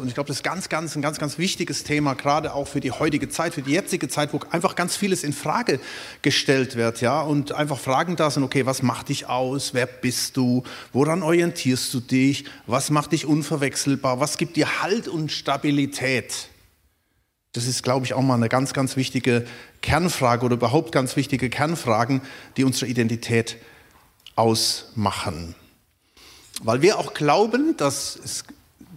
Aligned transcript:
Und 0.00 0.08
ich 0.08 0.14
glaube, 0.14 0.28
das 0.28 0.38
ist 0.38 0.42
ganz, 0.42 0.68
ganz, 0.68 0.96
ein 0.96 1.02
ganz, 1.02 1.18
ganz 1.18 1.38
wichtiges 1.38 1.84
Thema, 1.84 2.14
gerade 2.14 2.54
auch 2.54 2.68
für 2.68 2.80
die 2.80 2.90
heutige 2.90 3.28
Zeit, 3.28 3.54
für 3.54 3.62
die 3.62 3.72
jetzige 3.72 4.08
Zeit, 4.08 4.32
wo 4.32 4.40
einfach 4.50 4.74
ganz 4.74 4.96
vieles 4.96 5.24
in 5.24 5.32
Frage 5.32 5.80
gestellt 6.22 6.76
wird, 6.76 7.00
ja, 7.00 7.20
und 7.20 7.52
einfach 7.52 7.78
Fragen 7.78 8.16
da 8.16 8.30
sind, 8.30 8.42
okay, 8.42 8.66
was 8.66 8.82
macht 8.82 9.08
dich 9.08 9.26
aus? 9.26 9.74
Wer 9.74 9.86
bist 9.86 10.36
du? 10.36 10.62
Woran 10.92 11.22
orientierst 11.22 11.92
du 11.94 12.00
dich? 12.00 12.44
Was 12.66 12.90
macht 12.90 13.12
dich 13.12 13.26
unverwechselbar? 13.26 14.20
Was 14.20 14.38
gibt 14.38 14.56
dir 14.56 14.82
Halt 14.82 15.08
und 15.08 15.32
Stabilität? 15.32 16.48
Das 17.52 17.66
ist, 17.66 17.82
glaube 17.82 18.04
ich, 18.04 18.14
auch 18.14 18.22
mal 18.22 18.34
eine 18.34 18.48
ganz, 18.48 18.72
ganz 18.72 18.96
wichtige 18.96 19.46
Kernfrage 19.80 20.44
oder 20.44 20.54
überhaupt 20.54 20.92
ganz 20.92 21.16
wichtige 21.16 21.48
Kernfragen, 21.50 22.20
die 22.56 22.64
unsere 22.64 22.86
Identität 22.86 23.56
ausmachen. 24.36 25.54
Weil 26.62 26.82
wir 26.82 26.98
auch 26.98 27.14
glauben, 27.14 27.76
dass 27.76 28.18
es, 28.22 28.44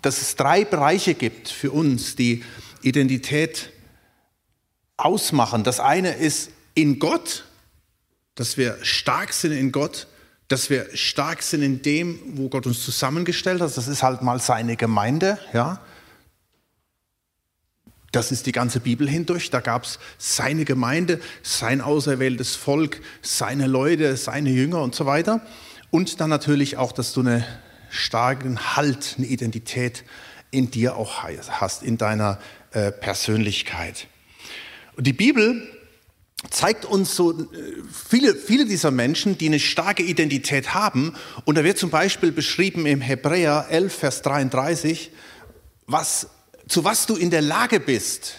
dass 0.01 0.21
es 0.21 0.35
drei 0.35 0.65
Bereiche 0.65 1.13
gibt 1.13 1.49
für 1.49 1.71
uns, 1.71 2.15
die 2.15 2.43
Identität 2.81 3.71
ausmachen. 4.97 5.63
Das 5.63 5.79
eine 5.79 6.13
ist 6.15 6.51
in 6.73 6.99
Gott, 6.99 7.45
dass 8.35 8.57
wir 8.57 8.77
stark 8.81 9.33
sind 9.33 9.51
in 9.51 9.71
Gott, 9.71 10.07
dass 10.47 10.69
wir 10.69 10.87
stark 10.95 11.43
sind 11.43 11.61
in 11.61 11.81
dem, 11.81 12.19
wo 12.33 12.49
Gott 12.49 12.65
uns 12.65 12.83
zusammengestellt 12.83 13.61
hat. 13.61 13.75
Das 13.75 13.87
ist 13.87 14.03
halt 14.03 14.21
mal 14.21 14.39
seine 14.39 14.75
Gemeinde, 14.75 15.37
ja. 15.53 15.81
Das 18.11 18.33
ist 18.33 18.45
die 18.45 18.51
ganze 18.51 18.81
Bibel 18.81 19.07
hindurch. 19.07 19.51
Da 19.51 19.61
gab 19.61 19.85
es 19.85 19.97
seine 20.17 20.65
Gemeinde, 20.65 21.21
sein 21.43 21.79
auserwähltes 21.79 22.57
Volk, 22.57 23.01
seine 23.21 23.67
Leute, 23.67 24.17
seine 24.17 24.49
Jünger 24.49 24.81
und 24.81 24.93
so 24.93 25.05
weiter. 25.05 25.39
Und 25.91 26.19
dann 26.19 26.29
natürlich 26.29 26.75
auch, 26.75 26.91
dass 26.91 27.13
du 27.13 27.21
einen 27.21 27.45
starken 27.91 28.75
Halt, 28.75 29.15
eine 29.17 29.27
Identität 29.27 30.03
in 30.49 30.71
dir 30.71 30.95
auch 30.95 31.23
hast, 31.23 31.83
in 31.83 31.97
deiner 31.97 32.39
äh, 32.71 32.91
Persönlichkeit. 32.91 34.07
Und 34.95 35.05
die 35.07 35.13
Bibel 35.13 35.67
zeigt 36.49 36.85
uns 36.85 37.15
so 37.15 37.31
äh, 37.31 37.45
viele, 37.93 38.35
viele 38.35 38.65
dieser 38.65 38.91
Menschen, 38.91 39.37
die 39.37 39.47
eine 39.47 39.59
starke 39.59 40.03
Identität 40.03 40.73
haben. 40.73 41.13
Und 41.45 41.57
da 41.57 41.63
wird 41.63 41.77
zum 41.77 41.89
Beispiel 41.89 42.31
beschrieben 42.31 42.85
im 42.85 43.01
Hebräer 43.01 43.67
11, 43.69 43.93
Vers 43.93 44.21
33, 44.23 45.11
was 45.85 46.27
zu 46.67 46.83
was 46.83 47.05
du 47.05 47.15
in 47.15 47.29
der 47.29 47.41
Lage 47.41 47.79
bist, 47.79 48.35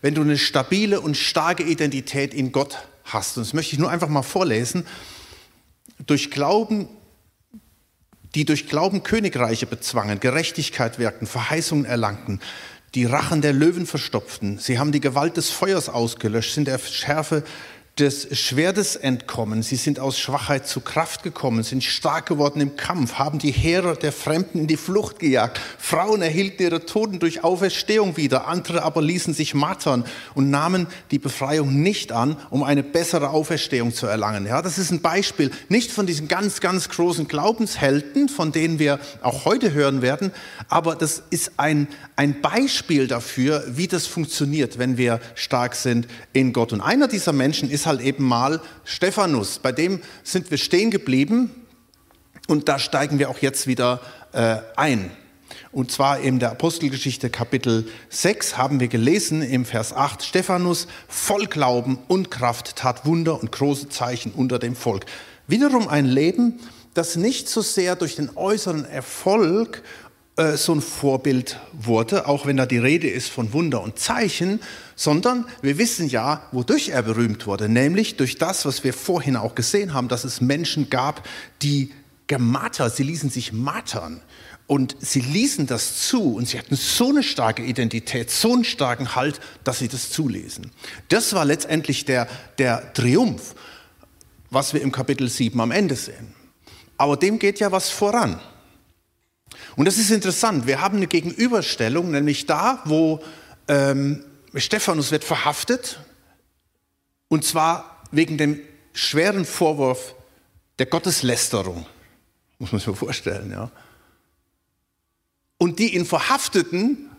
wenn 0.00 0.14
du 0.14 0.22
eine 0.22 0.38
stabile 0.38 1.00
und 1.00 1.16
starke 1.16 1.64
Identität 1.64 2.32
in 2.32 2.52
Gott 2.52 2.78
hast. 3.04 3.36
Und 3.36 3.44
das 3.44 3.52
möchte 3.52 3.74
ich 3.74 3.78
nur 3.78 3.90
einfach 3.90 4.08
mal 4.08 4.22
vorlesen. 4.22 4.86
Durch 6.06 6.30
Glauben, 6.30 6.88
die 8.34 8.44
durch 8.44 8.68
Glauben 8.68 9.02
Königreiche 9.02 9.66
bezwangen, 9.66 10.20
Gerechtigkeit 10.20 10.98
wirkten, 10.98 11.26
Verheißungen 11.26 11.84
erlangten, 11.84 12.40
die 12.94 13.04
Rachen 13.04 13.40
der 13.40 13.52
Löwen 13.52 13.86
verstopften. 13.86 14.58
Sie 14.58 14.78
haben 14.78 14.92
die 14.92 15.00
Gewalt 15.00 15.36
des 15.36 15.50
Feuers 15.50 15.88
ausgelöscht, 15.88 16.54
sind 16.54 16.68
der 16.68 16.78
Schärfe 16.78 17.42
des 17.98 18.36
Schwertes 18.36 18.96
entkommen. 18.96 19.62
Sie 19.62 19.76
sind 19.76 20.00
aus 20.00 20.18
Schwachheit 20.18 20.66
zu 20.66 20.80
Kraft 20.80 21.22
gekommen, 21.22 21.62
sind 21.62 21.84
stark 21.84 22.26
geworden 22.26 22.60
im 22.60 22.76
Kampf, 22.76 23.14
haben 23.14 23.38
die 23.38 23.52
Heere 23.52 23.94
der 23.96 24.10
Fremden 24.10 24.58
in 24.58 24.66
die 24.66 24.76
Flucht 24.76 25.20
gejagt. 25.20 25.60
Frauen 25.78 26.20
erhielten 26.20 26.64
ihre 26.64 26.86
Toten 26.86 27.20
durch 27.20 27.44
Auferstehung 27.44 28.16
wieder, 28.16 28.48
andere 28.48 28.82
aber 28.82 29.00
ließen 29.00 29.32
sich 29.32 29.54
martern 29.54 30.04
und 30.34 30.50
nahmen 30.50 30.88
die 31.12 31.20
Befreiung 31.20 31.82
nicht 31.82 32.10
an, 32.10 32.36
um 32.50 32.64
eine 32.64 32.82
bessere 32.82 33.30
Auferstehung 33.30 33.94
zu 33.94 34.08
erlangen. 34.08 34.44
Ja, 34.44 34.60
das 34.60 34.76
ist 34.76 34.90
ein 34.90 35.00
Beispiel, 35.00 35.52
nicht 35.68 35.92
von 35.92 36.04
diesen 36.04 36.26
ganz, 36.26 36.60
ganz 36.60 36.88
großen 36.88 37.28
Glaubenshelden, 37.28 38.28
von 38.28 38.50
denen 38.50 38.80
wir 38.80 38.98
auch 39.22 39.44
heute 39.44 39.72
hören 39.72 40.02
werden, 40.02 40.32
aber 40.68 40.96
das 40.96 41.22
ist 41.30 41.52
ein, 41.58 41.86
ein 42.16 42.40
Beispiel 42.40 43.06
dafür, 43.06 43.62
wie 43.68 43.86
das 43.86 44.08
funktioniert, 44.08 44.80
wenn 44.80 44.98
wir 44.98 45.20
stark 45.36 45.76
sind 45.76 46.08
in 46.32 46.52
Gott. 46.52 46.72
Und 46.72 46.80
einer 46.80 47.06
dieser 47.06 47.32
Menschen 47.32 47.70
ist 47.70 47.83
halt 47.86 48.00
eben 48.00 48.24
mal 48.24 48.60
Stephanus. 48.84 49.58
Bei 49.58 49.72
dem 49.72 50.00
sind 50.22 50.50
wir 50.50 50.58
stehen 50.58 50.90
geblieben 50.90 51.50
und 52.48 52.68
da 52.68 52.78
steigen 52.78 53.18
wir 53.18 53.30
auch 53.30 53.38
jetzt 53.38 53.66
wieder 53.66 54.00
äh, 54.32 54.56
ein. 54.76 55.10
Und 55.72 55.90
zwar 55.90 56.20
in 56.20 56.38
der 56.38 56.52
Apostelgeschichte 56.52 57.30
Kapitel 57.30 57.88
6 58.08 58.56
haben 58.56 58.80
wir 58.80 58.88
gelesen 58.88 59.42
im 59.42 59.64
Vers 59.64 59.92
8, 59.92 60.22
Stephanus 60.22 60.86
voll 61.08 61.46
Glauben 61.46 61.98
und 62.08 62.30
Kraft 62.30 62.76
tat 62.76 63.06
Wunder 63.06 63.40
und 63.40 63.50
große 63.52 63.88
Zeichen 63.88 64.32
unter 64.32 64.58
dem 64.58 64.76
Volk. 64.76 65.06
Wiederum 65.46 65.88
ein 65.88 66.06
Leben, 66.06 66.60
das 66.94 67.16
nicht 67.16 67.48
so 67.48 67.60
sehr 67.60 67.96
durch 67.96 68.14
den 68.14 68.30
äußeren 68.36 68.84
Erfolg 68.84 69.82
äh, 70.36 70.56
so 70.56 70.74
ein 70.74 70.80
Vorbild 70.80 71.60
wurde, 71.72 72.26
auch 72.26 72.44
wenn 72.46 72.56
da 72.56 72.66
die 72.66 72.78
Rede 72.78 73.08
ist 73.08 73.28
von 73.28 73.52
Wunder 73.52 73.82
und 73.82 73.98
Zeichen, 73.98 74.60
sondern 74.96 75.46
wir 75.62 75.78
wissen 75.78 76.08
ja, 76.08 76.48
wodurch 76.50 76.88
er 76.88 77.02
berühmt 77.02 77.46
wurde, 77.46 77.68
nämlich 77.68 78.16
durch 78.16 78.36
das, 78.36 78.64
was 78.64 78.82
wir 78.82 78.92
vorhin 78.92 79.36
auch 79.36 79.54
gesehen 79.54 79.94
haben, 79.94 80.08
dass 80.08 80.24
es 80.24 80.40
Menschen 80.40 80.90
gab, 80.90 81.28
die 81.62 81.92
gemartert, 82.26 82.96
sie 82.96 83.04
ließen 83.04 83.30
sich 83.30 83.52
martern 83.52 84.22
und 84.66 84.96
sie 84.98 85.20
ließen 85.20 85.66
das 85.66 86.08
zu 86.08 86.34
und 86.34 86.48
sie 86.48 86.58
hatten 86.58 86.74
so 86.74 87.10
eine 87.10 87.22
starke 87.22 87.62
Identität, 87.62 88.30
so 88.30 88.54
einen 88.54 88.64
starken 88.64 89.14
Halt, 89.14 89.40
dass 89.62 89.78
sie 89.78 89.88
das 89.88 90.10
zulesen. 90.10 90.70
Das 91.10 91.34
war 91.34 91.44
letztendlich 91.44 92.06
der, 92.06 92.26
der 92.58 92.92
Triumph, 92.94 93.54
was 94.50 94.74
wir 94.74 94.80
im 94.80 94.90
Kapitel 94.90 95.28
7 95.28 95.60
am 95.60 95.70
Ende 95.70 95.96
sehen. 95.96 96.34
Aber 96.96 97.16
dem 97.16 97.38
geht 97.38 97.60
ja 97.60 97.70
was 97.70 97.90
voran. 97.90 98.40
Und 99.76 99.86
das 99.86 99.98
ist 99.98 100.10
interessant. 100.10 100.66
Wir 100.66 100.80
haben 100.80 100.98
eine 100.98 101.06
Gegenüberstellung, 101.06 102.10
nämlich 102.10 102.46
da, 102.46 102.80
wo 102.84 103.22
ähm, 103.68 104.24
Stephanus 104.54 105.10
wird 105.10 105.24
verhaftet, 105.24 105.98
und 107.28 107.44
zwar 107.44 108.02
wegen 108.12 108.38
dem 108.38 108.60
schweren 108.92 109.44
Vorwurf 109.44 110.14
der 110.78 110.86
Gotteslästerung. 110.86 111.86
Muss 112.58 112.72
man 112.72 112.78
sich 112.78 112.86
mal 112.86 112.94
vorstellen, 112.94 113.50
ja. 113.50 113.70
Und 115.58 115.78
die 115.78 115.94
ihn 115.94 116.04
verhafteten 116.04 117.10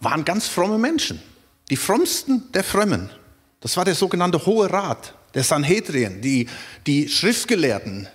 waren 0.00 0.24
ganz 0.24 0.48
fromme 0.48 0.78
Menschen. 0.78 1.20
Die 1.70 1.76
frommsten 1.76 2.50
der 2.52 2.64
Frömmen. 2.64 3.10
Das 3.60 3.76
war 3.76 3.84
der 3.84 3.94
sogenannte 3.94 4.44
Hohe 4.44 4.70
Rat, 4.70 5.14
der 5.34 5.44
Sanhedrin, 5.44 6.20
die, 6.20 6.48
die 6.86 7.08
Schriftgelehrten, 7.08 8.08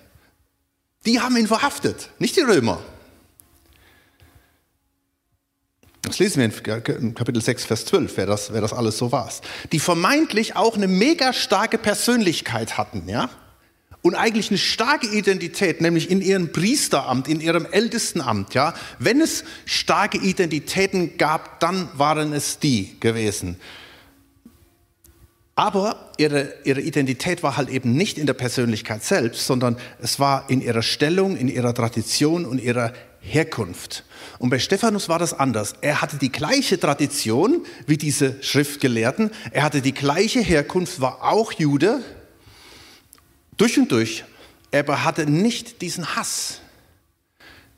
die 1.06 1.20
haben 1.20 1.36
ihn 1.36 1.46
verhaftet, 1.46 2.10
nicht 2.18 2.36
die 2.36 2.42
Römer. 2.42 2.80
Das 6.02 6.18
lesen 6.18 6.52
wir 6.54 6.96
in 6.96 7.14
Kapitel 7.14 7.42
6, 7.42 7.66
Vers 7.66 7.84
12, 7.86 8.16
wer 8.16 8.26
das, 8.26 8.52
wer 8.52 8.60
das 8.60 8.72
alles 8.72 8.96
so 8.96 9.12
war. 9.12 9.30
Die 9.70 9.78
vermeintlich 9.78 10.56
auch 10.56 10.74
eine 10.74 10.88
mega 10.88 11.32
starke 11.32 11.78
Persönlichkeit 11.78 12.78
hatten, 12.78 13.08
ja? 13.08 13.30
Und 14.02 14.14
eigentlich 14.14 14.48
eine 14.48 14.56
starke 14.56 15.06
Identität, 15.08 15.82
nämlich 15.82 16.10
in 16.10 16.22
ihrem 16.22 16.52
Priesteramt, 16.52 17.28
in 17.28 17.42
ihrem 17.42 17.66
Ältestenamt, 17.66 18.54
ja? 18.54 18.72
Wenn 18.98 19.20
es 19.20 19.44
starke 19.66 20.16
Identitäten 20.16 21.18
gab, 21.18 21.60
dann 21.60 21.88
waren 21.94 22.32
es 22.32 22.58
die 22.58 22.98
gewesen. 22.98 23.56
Aber 25.60 26.10
ihre, 26.16 26.54
ihre 26.64 26.80
Identität 26.80 27.42
war 27.42 27.58
halt 27.58 27.68
eben 27.68 27.92
nicht 27.92 28.16
in 28.16 28.24
der 28.24 28.32
Persönlichkeit 28.32 29.04
selbst, 29.04 29.46
sondern 29.46 29.76
es 30.00 30.18
war 30.18 30.48
in 30.48 30.62
ihrer 30.62 30.80
Stellung, 30.80 31.36
in 31.36 31.48
ihrer 31.48 31.74
Tradition 31.74 32.46
und 32.46 32.62
ihrer 32.62 32.94
Herkunft. 33.20 34.06
Und 34.38 34.48
bei 34.48 34.58
Stephanus 34.58 35.10
war 35.10 35.18
das 35.18 35.34
anders. 35.34 35.74
Er 35.82 36.00
hatte 36.00 36.16
die 36.16 36.32
gleiche 36.32 36.80
Tradition 36.80 37.66
wie 37.86 37.98
diese 37.98 38.42
Schriftgelehrten. 38.42 39.32
Er 39.50 39.62
hatte 39.62 39.82
die 39.82 39.92
gleiche 39.92 40.40
Herkunft, 40.40 41.02
war 41.02 41.24
auch 41.24 41.52
Jude, 41.52 42.00
durch 43.58 43.78
und 43.78 43.92
durch. 43.92 44.24
Aber 44.72 45.04
hatte 45.04 45.26
nicht 45.26 45.82
diesen 45.82 46.16
Hass 46.16 46.62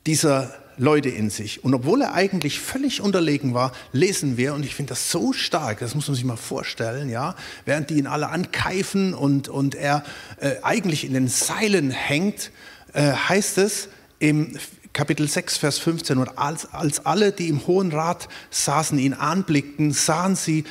dieser 0.05 0.62
Leute 0.77 1.09
in 1.09 1.29
sich. 1.29 1.63
Und 1.63 1.73
obwohl 1.73 2.01
er 2.01 2.13
eigentlich 2.13 2.59
völlig 2.59 3.01
unterlegen 3.01 3.53
war, 3.53 3.71
lesen 3.91 4.37
wir, 4.37 4.53
und 4.53 4.65
ich 4.65 4.75
finde 4.75 4.89
das 4.89 5.11
so 5.11 5.33
stark, 5.33 5.79
das 5.79 5.95
muss 5.95 6.07
man 6.07 6.15
sich 6.15 6.25
mal 6.25 6.37
vorstellen, 6.37 7.09
ja, 7.09 7.35
während 7.65 7.89
die 7.89 7.95
ihn 7.95 8.07
alle 8.07 8.29
ankeifen 8.29 9.13
und, 9.13 9.49
und 9.49 9.75
er 9.75 10.03
äh, 10.39 10.55
eigentlich 10.61 11.05
in 11.05 11.13
den 11.13 11.27
Seilen 11.27 11.91
hängt, 11.91 12.51
äh, 12.93 13.11
heißt 13.13 13.57
es 13.57 13.89
im 14.19 14.57
Kapitel 14.93 15.27
6, 15.27 15.57
Vers 15.57 15.79
15, 15.79 16.19
und 16.19 16.37
als, 16.37 16.71
als 16.71 17.05
alle, 17.05 17.31
die 17.31 17.49
im 17.49 17.65
Hohen 17.65 17.91
Rat 17.91 18.29
saßen, 18.51 18.99
ihn 18.99 19.13
anblickten, 19.13 19.91
sahen 19.91 20.35
sie 20.35 20.65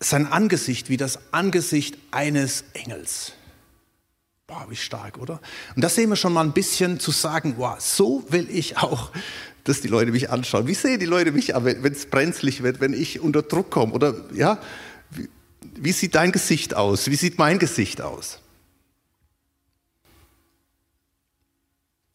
sein 0.00 0.30
Angesicht 0.30 0.90
wie 0.90 0.96
das 0.96 1.18
Angesicht 1.32 1.96
eines 2.10 2.64
Engels. 2.74 3.32
Boah, 4.48 4.64
wie 4.70 4.76
stark, 4.76 5.18
oder? 5.18 5.42
Und 5.76 5.84
das 5.84 5.94
sehen 5.94 6.08
wir 6.08 6.16
schon 6.16 6.32
mal 6.32 6.42
ein 6.42 6.54
bisschen 6.54 6.98
zu 6.98 7.10
sagen, 7.10 7.56
wow, 7.58 7.78
so 7.78 8.24
will 8.30 8.48
ich 8.50 8.78
auch, 8.78 9.10
dass 9.64 9.82
die 9.82 9.88
Leute 9.88 10.10
mich 10.10 10.30
anschauen. 10.30 10.66
Wie 10.66 10.72
sehen 10.72 10.98
die 10.98 11.04
Leute 11.04 11.32
mich 11.32 11.54
an, 11.54 11.66
wenn 11.66 11.92
es 11.92 12.06
brenzlig 12.06 12.62
wird, 12.62 12.80
wenn 12.80 12.94
ich 12.94 13.20
unter 13.20 13.42
Druck 13.42 13.70
komme? 13.70 13.92
Oder 13.92 14.14
ja, 14.32 14.58
wie, 15.10 15.28
wie 15.76 15.92
sieht 15.92 16.14
dein 16.14 16.32
Gesicht 16.32 16.74
aus? 16.74 17.10
Wie 17.10 17.16
sieht 17.16 17.38
mein 17.38 17.58
Gesicht 17.58 18.00
aus? 18.00 18.40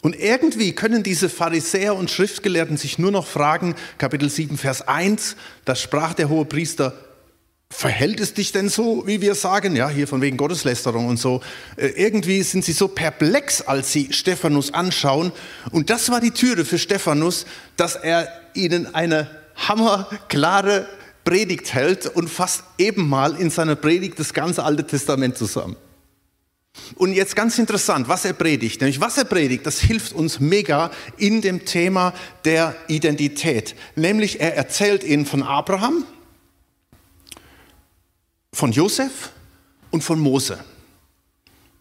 Und 0.02 0.20
irgendwie 0.20 0.74
können 0.74 1.04
diese 1.04 1.30
Pharisäer 1.30 1.96
und 1.96 2.10
Schriftgelehrten 2.10 2.78
sich 2.78 2.98
nur 2.98 3.12
noch 3.12 3.28
fragen, 3.28 3.76
Kapitel 4.00 4.28
7, 4.28 4.58
Vers 4.58 4.88
1, 4.88 5.36
da 5.66 5.76
sprach 5.76 6.16
der 6.16 6.30
hohe 6.30 6.46
Priester, 6.46 6.96
verhält 7.74 8.20
es 8.20 8.34
dich 8.34 8.52
denn 8.52 8.70
so, 8.70 9.04
wie 9.06 9.22
wir 9.22 9.36
sagen, 9.36 9.76
ja, 9.76 9.90
hier 9.90 10.08
von 10.08 10.22
wegen 10.22 10.38
Gotteslästerung 10.38 11.08
und 11.08 11.18
so. 11.18 11.42
Äh, 11.76 11.88
irgendwie 11.88 12.44
sind 12.44 12.64
sie 12.64 12.72
so 12.72 12.88
perplex, 12.88 13.62
als 13.62 13.92
sie 13.92 14.14
Stephanus 14.14 14.74
anschauen. 14.74 15.32
Und 15.72 15.90
das 15.90 16.10
war 16.10 16.22
die 16.22 16.32
Türe 16.32 16.66
für 16.66 16.78
Stephanus, 16.78 17.46
dass 17.76 17.96
er 17.96 18.28
ihnen 18.54 18.94
eine 18.94 19.30
hammerklare 19.56 20.88
Predigt 21.24 21.74
hält 21.74 22.06
und 22.08 22.30
fasst 22.30 22.64
eben 22.78 23.08
mal 23.08 23.36
in 23.36 23.50
seiner 23.50 23.76
Predigt 23.76 24.20
das 24.20 24.34
ganze 24.34 24.64
Alte 24.64 24.86
Testament 24.86 25.38
zusammen. 25.38 25.76
Und 26.96 27.14
jetzt 27.14 27.36
ganz 27.36 27.60
interessant, 27.60 28.08
was 28.08 28.26
er 28.26 28.34
predigt. 28.34 28.82
Nämlich 28.82 29.00
was 29.00 29.18
er 29.18 29.26
predigt, 29.26 29.66
das 29.66 29.80
hilft 29.80 30.14
uns 30.14 30.40
mega 30.40 30.92
in 31.18 31.42
dem 31.42 31.66
Thema 31.66 32.14
der 32.46 32.76
Identität. 32.88 33.76
Nämlich 33.96 34.40
er 34.40 34.56
erzählt 34.56 35.04
ihnen 35.04 35.26
von 35.26 35.44
Abraham, 35.44 36.06
von 38.54 38.72
Josef 38.72 39.32
und 39.92 40.04
von 40.04 40.20
Mose. 40.20 40.58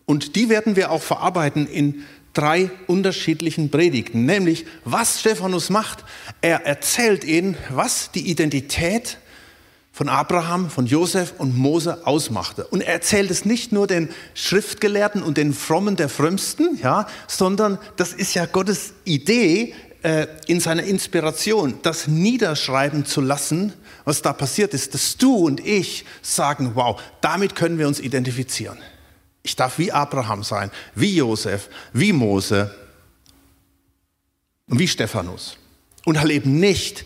Und 0.07 0.35
die 0.35 0.49
werden 0.49 0.75
wir 0.75 0.91
auch 0.91 1.03
verarbeiten 1.03 1.69
in 1.69 2.03
drei 2.33 2.71
unterschiedlichen 2.87 3.71
Predigten. 3.71 4.25
Nämlich, 4.25 4.67
was 4.85 5.21
Stephanus 5.21 5.71
macht. 5.71 6.05
Er 6.41 6.67
erzählt 6.67 7.25
ihnen, 7.25 7.57
was 7.71 8.11
die 8.11 8.29
Identität 8.29 9.19
von 9.93 10.09
Abraham, 10.09 10.71
von 10.71 10.87
Josef 10.87 11.35
und 11.37 11.57
Mose 11.57 12.07
ausmachte. 12.07 12.67
Und 12.67 12.81
er 12.81 12.95
erzählt 12.95 13.31
es 13.31 13.45
nicht 13.45 13.73
nur 13.73 13.87
den 13.87 14.09
Schriftgelehrten 14.33 15.23
und 15.23 15.37
den 15.37 15.53
Frommen 15.53 15.97
der 15.97 16.09
Frömmsten, 16.09 16.79
ja, 16.83 17.07
sondern 17.29 17.79
das 17.97 18.15
ist 18.15 18.33
ja 18.33 18.47
Gottes 18.47 18.95
Idee 19.05 19.75
äh, 20.03 20.27
in 20.47 20.61
seiner 20.61 20.85
Inspiration, 20.85 21.75
das 21.83 22.09
niederschreiben 22.09 23.05
zu 23.05 23.21
lassen, 23.21 23.75
was 24.05 24.23
da 24.23 24.33
passiert 24.33 24.75
ist, 24.75 24.95
dass 24.95 25.17
du 25.17 25.35
und 25.37 25.61
ich 25.61 26.05
sagen, 26.23 26.73
wow, 26.75 27.01
damit 27.21 27.55
können 27.55 27.79
wir 27.79 27.87
uns 27.87 28.01
identifizieren. 28.01 28.79
Ich 29.43 29.57
darf 29.57 29.79
wie 29.79 29.93
Abraham 29.93 30.43
sein, 30.43 30.71
wie 30.95 31.17
Josef, 31.17 31.69
wie 31.93 32.13
Mose 32.13 32.75
und 34.69 34.79
wie 34.79 34.89
Stephanus. 34.89 35.57
Und 36.05 36.21
halt 36.21 36.31
eben 36.31 36.59
nicht 36.59 37.05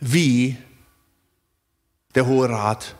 wie 0.00 0.56
der 2.14 2.26
Hohe 2.26 2.48
Rat 2.48 2.94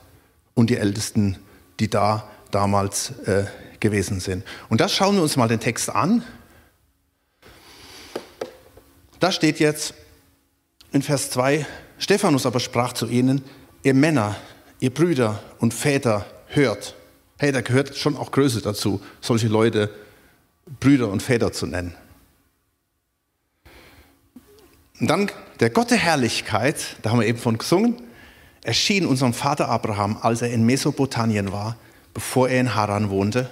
und 0.55 0.71
die 0.71 0.77
Ältesten, 0.77 1.39
die 1.81 1.89
da 1.89 2.31
damals 2.51 3.11
äh, 3.21 3.47
gewesen 3.81 4.21
sind. 4.21 4.45
Und 4.69 4.81
das 4.81 4.93
schauen 4.93 5.17
wir 5.17 5.23
uns 5.23 5.37
mal 5.37 5.49
den 5.49 5.61
Text 5.61 5.91
an. 5.91 6.23
Da 9.21 9.33
steht 9.33 9.59
jetzt 9.59 9.95
in 10.93 11.03
Vers 11.03 11.31
2, 11.31 11.67
Stephanus 11.99 12.47
aber 12.47 12.61
sprach 12.61 12.93
zu 12.93 13.07
ihnen, 13.07 13.43
ihr 13.83 13.95
Männer, 13.95 14.37
ihr 14.81 14.93
Brüder 14.93 15.43
und 15.59 15.73
Väter, 15.73 16.27
hört. 16.49 16.95
Hey, 17.39 17.53
da 17.53 17.61
gehört 17.61 17.97
schon 17.97 18.17
auch 18.17 18.31
Größe 18.31 18.63
dazu, 18.63 19.01
solche 19.21 19.49
Leute 19.49 19.91
Brüder 20.81 21.09
und 21.09 21.23
Väter 21.23 21.53
zu 21.53 21.67
nennen. 21.67 21.95
Und 25.01 25.09
dann 25.09 25.31
der 25.61 25.71
Gott 25.71 25.91
der 25.91 25.99
Herrlichkeit, 25.99 26.97
da 27.03 27.11
haben 27.11 27.21
wir 27.21 27.27
eben 27.27 27.39
von 27.39 27.59
gesungen, 27.59 27.97
erschien 28.63 29.07
unserem 29.07 29.35
Vater 29.35 29.69
Abraham, 29.69 30.19
als 30.21 30.43
er 30.43 30.51
in 30.51 30.65
Mesopotamien 30.65 31.53
war, 31.53 31.77
bevor 32.15 32.49
er 32.49 32.61
in 32.61 32.75
Haran 32.75 33.11
wohnte, 33.11 33.51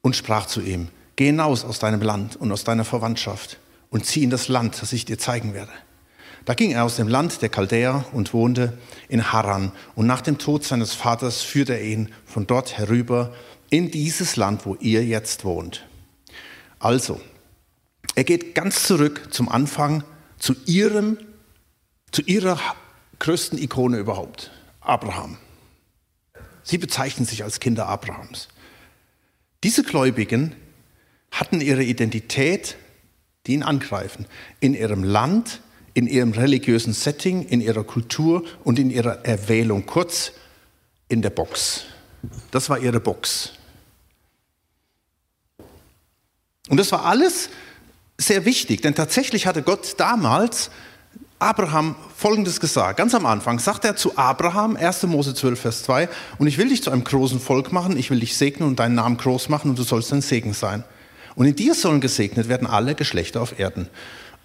und 0.00 0.16
sprach 0.16 0.46
zu 0.46 0.60
ihm, 0.60 0.88
geh 1.16 1.26
hinaus 1.26 1.64
aus 1.64 1.78
deinem 1.78 2.02
Land 2.02 2.36
und 2.36 2.50
aus 2.50 2.64
deiner 2.64 2.84
Verwandtschaft 2.84 3.58
und 3.90 4.06
zieh 4.06 4.24
in 4.24 4.30
das 4.30 4.48
Land, 4.48 4.80
das 4.80 4.92
ich 4.92 5.04
dir 5.04 5.18
zeigen 5.18 5.54
werde. 5.54 5.72
Da 6.44 6.54
ging 6.54 6.72
er 6.72 6.84
aus 6.84 6.96
dem 6.96 7.08
Land 7.08 7.42
der 7.42 7.48
Chaldäer 7.48 8.04
und 8.12 8.32
wohnte 8.34 8.76
in 9.08 9.32
Haran. 9.32 9.72
Und 9.94 10.06
nach 10.06 10.20
dem 10.20 10.38
Tod 10.38 10.64
seines 10.64 10.92
Vaters 10.92 11.42
führte 11.42 11.74
er 11.74 11.84
ihn 11.84 12.12
von 12.24 12.46
dort 12.46 12.76
herüber 12.78 13.32
in 13.70 13.90
dieses 13.90 14.36
Land, 14.36 14.66
wo 14.66 14.76
ihr 14.80 15.04
jetzt 15.04 15.44
wohnt. 15.44 15.86
Also, 16.78 17.20
er 18.14 18.24
geht 18.24 18.54
ganz 18.54 18.84
zurück 18.84 19.28
zum 19.30 19.48
Anfang, 19.48 20.04
zu 20.38 20.54
ihrem, 20.66 21.18
zu 22.10 22.22
ihrer 22.22 22.58
größten 23.20 23.58
Ikone 23.58 23.98
überhaupt, 23.98 24.50
Abraham. 24.80 25.38
Sie 26.64 26.78
bezeichnen 26.78 27.24
sich 27.24 27.44
als 27.44 27.60
Kinder 27.60 27.88
Abrahams. 27.88 28.48
Diese 29.62 29.84
Gläubigen 29.84 30.56
hatten 31.30 31.60
ihre 31.60 31.84
Identität, 31.84 32.76
die 33.46 33.54
ihn 33.54 33.62
angreifen, 33.62 34.26
in 34.60 34.74
ihrem 34.74 35.04
Land, 35.04 35.60
in 35.94 36.06
ihrem 36.06 36.32
religiösen 36.32 36.92
Setting, 36.92 37.42
in 37.42 37.60
ihrer 37.60 37.84
Kultur 37.84 38.44
und 38.64 38.78
in 38.78 38.90
ihrer 38.90 39.24
Erwählung, 39.24 39.86
kurz 39.86 40.32
in 41.08 41.22
der 41.22 41.30
Box. 41.30 41.84
Das 42.50 42.70
war 42.70 42.78
ihre 42.78 43.00
Box. 43.00 43.52
Und 46.68 46.78
das 46.78 46.92
war 46.92 47.04
alles 47.04 47.50
sehr 48.16 48.44
wichtig, 48.44 48.80
denn 48.82 48.94
tatsächlich 48.94 49.46
hatte 49.46 49.62
Gott 49.62 49.94
damals 49.98 50.70
Abraham 51.38 51.96
Folgendes 52.16 52.60
gesagt. 52.60 52.98
Ganz 52.98 53.14
am 53.14 53.26
Anfang 53.26 53.58
sagt 53.58 53.84
er 53.84 53.96
zu 53.96 54.16
Abraham, 54.16 54.76
1. 54.76 55.02
Mose 55.04 55.34
12, 55.34 55.60
Vers 55.60 55.82
2, 55.82 56.08
und 56.38 56.46
ich 56.46 56.56
will 56.56 56.68
dich 56.68 56.84
zu 56.84 56.90
einem 56.90 57.02
großen 57.02 57.40
Volk 57.40 57.72
machen, 57.72 57.96
ich 57.96 58.10
will 58.10 58.20
dich 58.20 58.36
segnen 58.36 58.68
und 58.68 58.78
deinen 58.78 58.94
Namen 58.94 59.16
groß 59.16 59.48
machen 59.48 59.70
und 59.70 59.78
du 59.78 59.82
sollst 59.82 60.12
ein 60.12 60.22
Segen 60.22 60.54
sein. 60.54 60.84
Und 61.34 61.46
in 61.46 61.56
dir 61.56 61.74
sollen 61.74 62.00
gesegnet 62.00 62.48
werden 62.48 62.66
alle 62.66 62.94
Geschlechter 62.94 63.40
auf 63.40 63.58
Erden. 63.58 63.88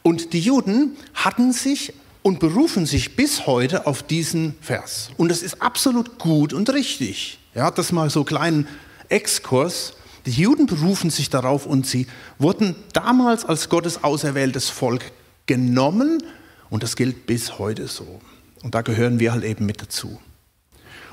Und 0.07 0.31
die 0.31 0.39
Juden 0.39 0.95
hatten 1.13 1.51
sich 1.51 1.93
und 2.21 2.39
berufen 2.39 2.85
sich 2.85 3.17
bis 3.17 3.45
heute 3.45 3.85
auf 3.85 4.03
diesen 4.03 4.55
Vers. 4.61 5.09
Und 5.17 5.27
das 5.27 5.41
ist 5.41 5.61
absolut 5.61 6.17
gut 6.17 6.53
und 6.53 6.69
richtig. 6.69 7.39
Ja, 7.53 7.71
das 7.71 7.91
mal 7.91 8.09
so 8.09 8.21
einen 8.21 8.25
kleinen 8.25 8.67
Exkurs. 9.09 9.95
Die 10.25 10.31
Juden 10.31 10.65
berufen 10.65 11.09
sich 11.09 11.29
darauf 11.29 11.65
und 11.65 11.85
sie 11.85 12.07
wurden 12.39 12.73
damals 12.93 13.43
als 13.43 13.67
Gottes 13.67 14.05
auserwähltes 14.05 14.69
Volk 14.69 15.11
genommen 15.45 16.23
und 16.69 16.83
das 16.83 16.95
gilt 16.95 17.25
bis 17.27 17.59
heute 17.59 17.89
so. 17.89 18.21
Und 18.63 18.75
da 18.75 18.83
gehören 18.83 19.19
wir 19.19 19.33
halt 19.33 19.43
eben 19.43 19.65
mit 19.65 19.81
dazu. 19.81 20.21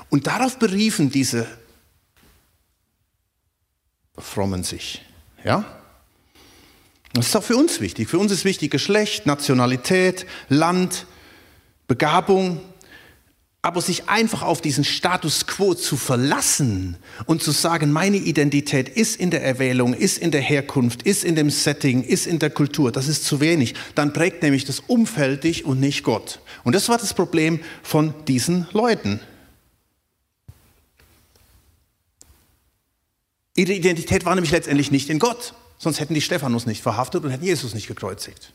Und 0.09 0.25
darauf 0.25 0.57
beriefen 0.57 1.09
diese 1.09 1.45
Frommen 4.17 4.63
sich. 4.63 5.03
Ja? 5.43 5.65
Das 7.15 7.27
ist 7.27 7.35
auch 7.37 7.43
für 7.43 7.55
uns 7.55 7.79
wichtig. 7.79 8.09
Für 8.09 8.19
uns 8.19 8.33
ist 8.33 8.43
wichtig 8.43 8.71
Geschlecht, 8.71 9.25
Nationalität, 9.25 10.25
Land, 10.49 11.05
Begabung, 11.87 12.59
aber 13.61 13.81
sich 13.81 14.09
einfach 14.09 14.41
auf 14.41 14.61
diesen 14.61 14.83
Status 14.83 15.47
quo 15.47 15.73
zu 15.75 15.95
verlassen 15.95 16.97
und 17.25 17.41
zu 17.41 17.51
sagen, 17.51 17.93
meine 17.93 18.17
Identität 18.17 18.89
ist 18.89 19.15
in 19.15 19.31
der 19.31 19.43
Erwählung, 19.43 19.93
ist 19.93 20.17
in 20.17 20.31
der 20.31 20.41
Herkunft, 20.41 21.03
ist 21.03 21.23
in 21.23 21.35
dem 21.35 21.49
Setting, 21.49 22.03
ist 22.03 22.27
in 22.27 22.37
der 22.39 22.49
Kultur, 22.49 22.91
das 22.91 23.07
ist 23.07 23.23
zu 23.23 23.39
wenig. 23.39 23.75
Dann 23.95 24.11
prägt 24.11 24.43
nämlich 24.43 24.65
das 24.65 24.81
Umfeld 24.81 25.45
dich 25.45 25.63
und 25.63 25.79
nicht 25.79 26.03
Gott. 26.03 26.41
Und 26.65 26.75
das 26.75 26.89
war 26.89 26.97
das 26.97 27.13
Problem 27.13 27.61
von 27.81 28.13
diesen 28.27 28.67
Leuten. 28.73 29.21
Ihre 33.55 33.71
Identität 33.71 34.25
war 34.25 34.35
nämlich 34.35 34.51
letztendlich 34.51 34.91
nicht 34.91 35.09
in 35.09 35.17
Gott, 35.17 35.53
sonst 35.77 35.99
hätten 35.99 36.13
die 36.13 36.21
Stephanus 36.21 36.65
nicht 36.65 36.81
verhaftet 36.81 37.23
und 37.23 37.31
hätten 37.31 37.45
Jesus 37.45 37.73
nicht 37.73 37.87
gekreuzigt. 37.87 38.51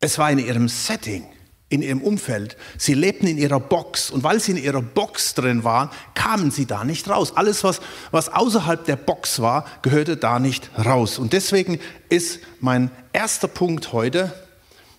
Es 0.00 0.18
war 0.18 0.30
in 0.30 0.38
ihrem 0.38 0.68
Setting 0.68 1.26
in 1.68 1.82
ihrem 1.82 2.00
Umfeld. 2.00 2.56
Sie 2.78 2.94
lebten 2.94 3.26
in 3.26 3.38
ihrer 3.38 3.58
Box 3.58 4.10
und 4.10 4.22
weil 4.22 4.38
sie 4.38 4.52
in 4.52 4.58
ihrer 4.58 4.82
Box 4.82 5.34
drin 5.34 5.64
waren, 5.64 5.90
kamen 6.14 6.50
sie 6.50 6.66
da 6.66 6.84
nicht 6.84 7.08
raus. 7.08 7.36
Alles, 7.36 7.64
was, 7.64 7.80
was 8.12 8.32
außerhalb 8.32 8.84
der 8.84 8.96
Box 8.96 9.40
war, 9.40 9.66
gehörte 9.82 10.16
da 10.16 10.38
nicht 10.38 10.70
raus. 10.78 11.18
Und 11.18 11.32
deswegen 11.32 11.80
ist 12.08 12.40
mein 12.60 12.90
erster 13.12 13.48
Punkt 13.48 13.92
heute 13.92 14.32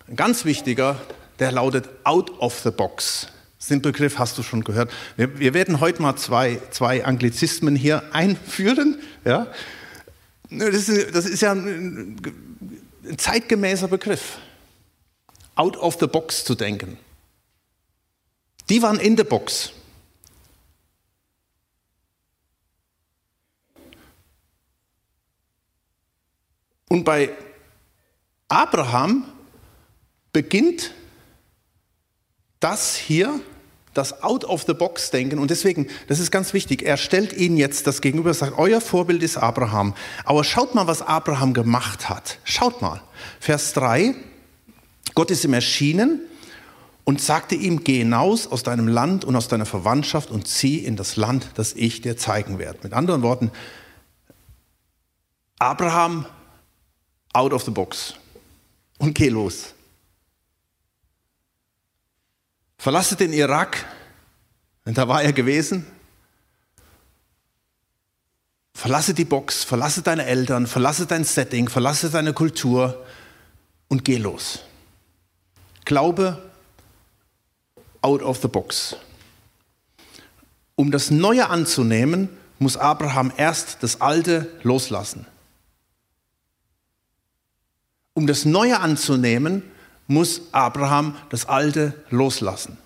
ein 0.08 0.16
ganz 0.16 0.44
wichtiger, 0.44 1.00
der 1.38 1.52
lautet 1.52 1.88
out 2.04 2.38
of 2.40 2.60
the 2.60 2.70
box. 2.70 3.28
Den 3.70 3.82
Begriff 3.82 4.18
hast 4.18 4.38
du 4.38 4.42
schon 4.42 4.64
gehört. 4.64 4.90
Wir, 5.16 5.38
wir 5.38 5.52
werden 5.52 5.80
heute 5.80 6.00
mal 6.00 6.16
zwei, 6.16 6.58
zwei 6.70 7.04
Anglizismen 7.04 7.76
hier 7.76 8.02
einführen. 8.12 8.98
Ja? 9.26 9.46
Das, 10.50 10.88
ist, 10.88 11.14
das 11.14 11.26
ist 11.26 11.42
ja 11.42 11.52
ein, 11.52 12.16
ein 13.04 13.18
zeitgemäßer 13.18 13.88
Begriff 13.88 14.38
out 15.54 15.76
of 15.76 15.98
the 16.00 16.06
box 16.06 16.44
zu 16.44 16.54
denken. 16.54 16.98
Die 18.68 18.82
waren 18.82 19.00
in 19.00 19.16
der 19.16 19.24
Box. 19.24 19.72
Und 26.88 27.04
bei 27.04 27.30
Abraham 28.48 29.24
beginnt 30.32 30.94
das 32.60 32.96
hier, 32.96 33.40
das 33.98 34.22
Out-of-the-Box-Denken. 34.22 35.38
Und 35.38 35.50
deswegen, 35.50 35.88
das 36.06 36.20
ist 36.20 36.30
ganz 36.30 36.54
wichtig, 36.54 36.82
er 36.82 36.96
stellt 36.96 37.32
ihnen 37.34 37.56
jetzt 37.56 37.86
das 37.86 38.00
gegenüber, 38.00 38.32
sagt, 38.32 38.56
euer 38.56 38.80
Vorbild 38.80 39.22
ist 39.22 39.36
Abraham. 39.36 39.94
Aber 40.24 40.44
schaut 40.44 40.74
mal, 40.74 40.86
was 40.86 41.02
Abraham 41.02 41.52
gemacht 41.52 42.08
hat. 42.08 42.38
Schaut 42.44 42.80
mal. 42.80 43.02
Vers 43.40 43.72
3, 43.74 44.14
Gott 45.14 45.30
ist 45.30 45.44
ihm 45.44 45.52
erschienen 45.52 46.20
und 47.04 47.20
sagte 47.20 47.56
ihm, 47.56 47.82
geh 47.82 47.98
hinaus 47.98 48.46
aus 48.46 48.62
deinem 48.62 48.86
Land 48.86 49.24
und 49.24 49.34
aus 49.34 49.48
deiner 49.48 49.66
Verwandtschaft 49.66 50.30
und 50.30 50.46
zieh 50.46 50.78
in 50.78 50.94
das 50.94 51.16
Land, 51.16 51.50
das 51.54 51.72
ich 51.72 52.00
dir 52.00 52.16
zeigen 52.16 52.58
werde. 52.58 52.78
Mit 52.84 52.92
anderen 52.92 53.22
Worten, 53.22 53.50
Abraham 55.58 56.24
out 57.32 57.52
of 57.52 57.64
the 57.64 57.70
box 57.72 58.14
und 58.98 59.14
geh 59.14 59.28
los. 59.28 59.74
Verlasse 62.78 63.16
den 63.16 63.32
Irak, 63.32 63.84
denn 64.86 64.94
da 64.94 65.08
war 65.08 65.22
er 65.22 65.32
gewesen. 65.32 65.84
Verlasse 68.72 69.12
die 69.12 69.24
Box, 69.24 69.64
verlasse 69.64 70.02
deine 70.02 70.24
Eltern, 70.24 70.68
verlasse 70.68 71.04
dein 71.04 71.24
Setting, 71.24 71.68
verlasse 71.68 72.10
deine 72.10 72.32
Kultur 72.32 73.04
und 73.88 74.04
geh 74.04 74.16
los. 74.16 74.60
Glaube 75.84 76.40
out 78.02 78.22
of 78.22 78.40
the 78.40 78.48
box. 78.48 78.96
Um 80.76 80.92
das 80.92 81.10
Neue 81.10 81.48
anzunehmen, 81.50 82.28
muss 82.60 82.76
Abraham 82.76 83.32
erst 83.36 83.82
das 83.82 84.00
Alte 84.00 84.48
loslassen. 84.62 85.26
Um 88.14 88.28
das 88.28 88.44
Neue 88.44 88.78
anzunehmen, 88.78 89.64
muss 90.08 90.40
Abraham 90.50 91.14
das 91.28 91.46
Alte 91.46 91.94
loslassen. 92.10 92.76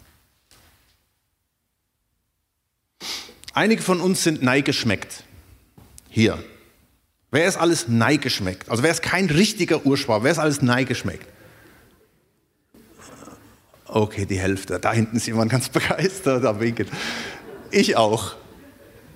Einige 3.54 3.82
von 3.82 4.00
uns 4.00 4.22
sind 4.22 4.42
neigeschmeckt. 4.42 5.24
Hier. 6.10 6.42
Wer 7.30 7.46
ist 7.46 7.56
alles 7.56 7.88
neigeschmeckt? 7.88 8.68
Also 8.68 8.82
wer 8.82 8.90
ist 8.90 9.02
kein 9.02 9.30
richtiger 9.30 9.86
Urschwab? 9.86 10.24
Wer 10.24 10.32
ist 10.32 10.38
alles 10.38 10.60
neigeschmeckt? 10.60 11.26
Okay, 13.86 14.26
die 14.26 14.38
Hälfte. 14.38 14.78
Da 14.78 14.92
hinten 14.92 15.16
ist 15.16 15.26
jemand 15.26 15.50
ganz 15.50 15.68
begeistert, 15.70 16.44
da 16.44 16.60
winken. 16.60 16.88
Ich 17.70 17.96
auch. 17.96 18.34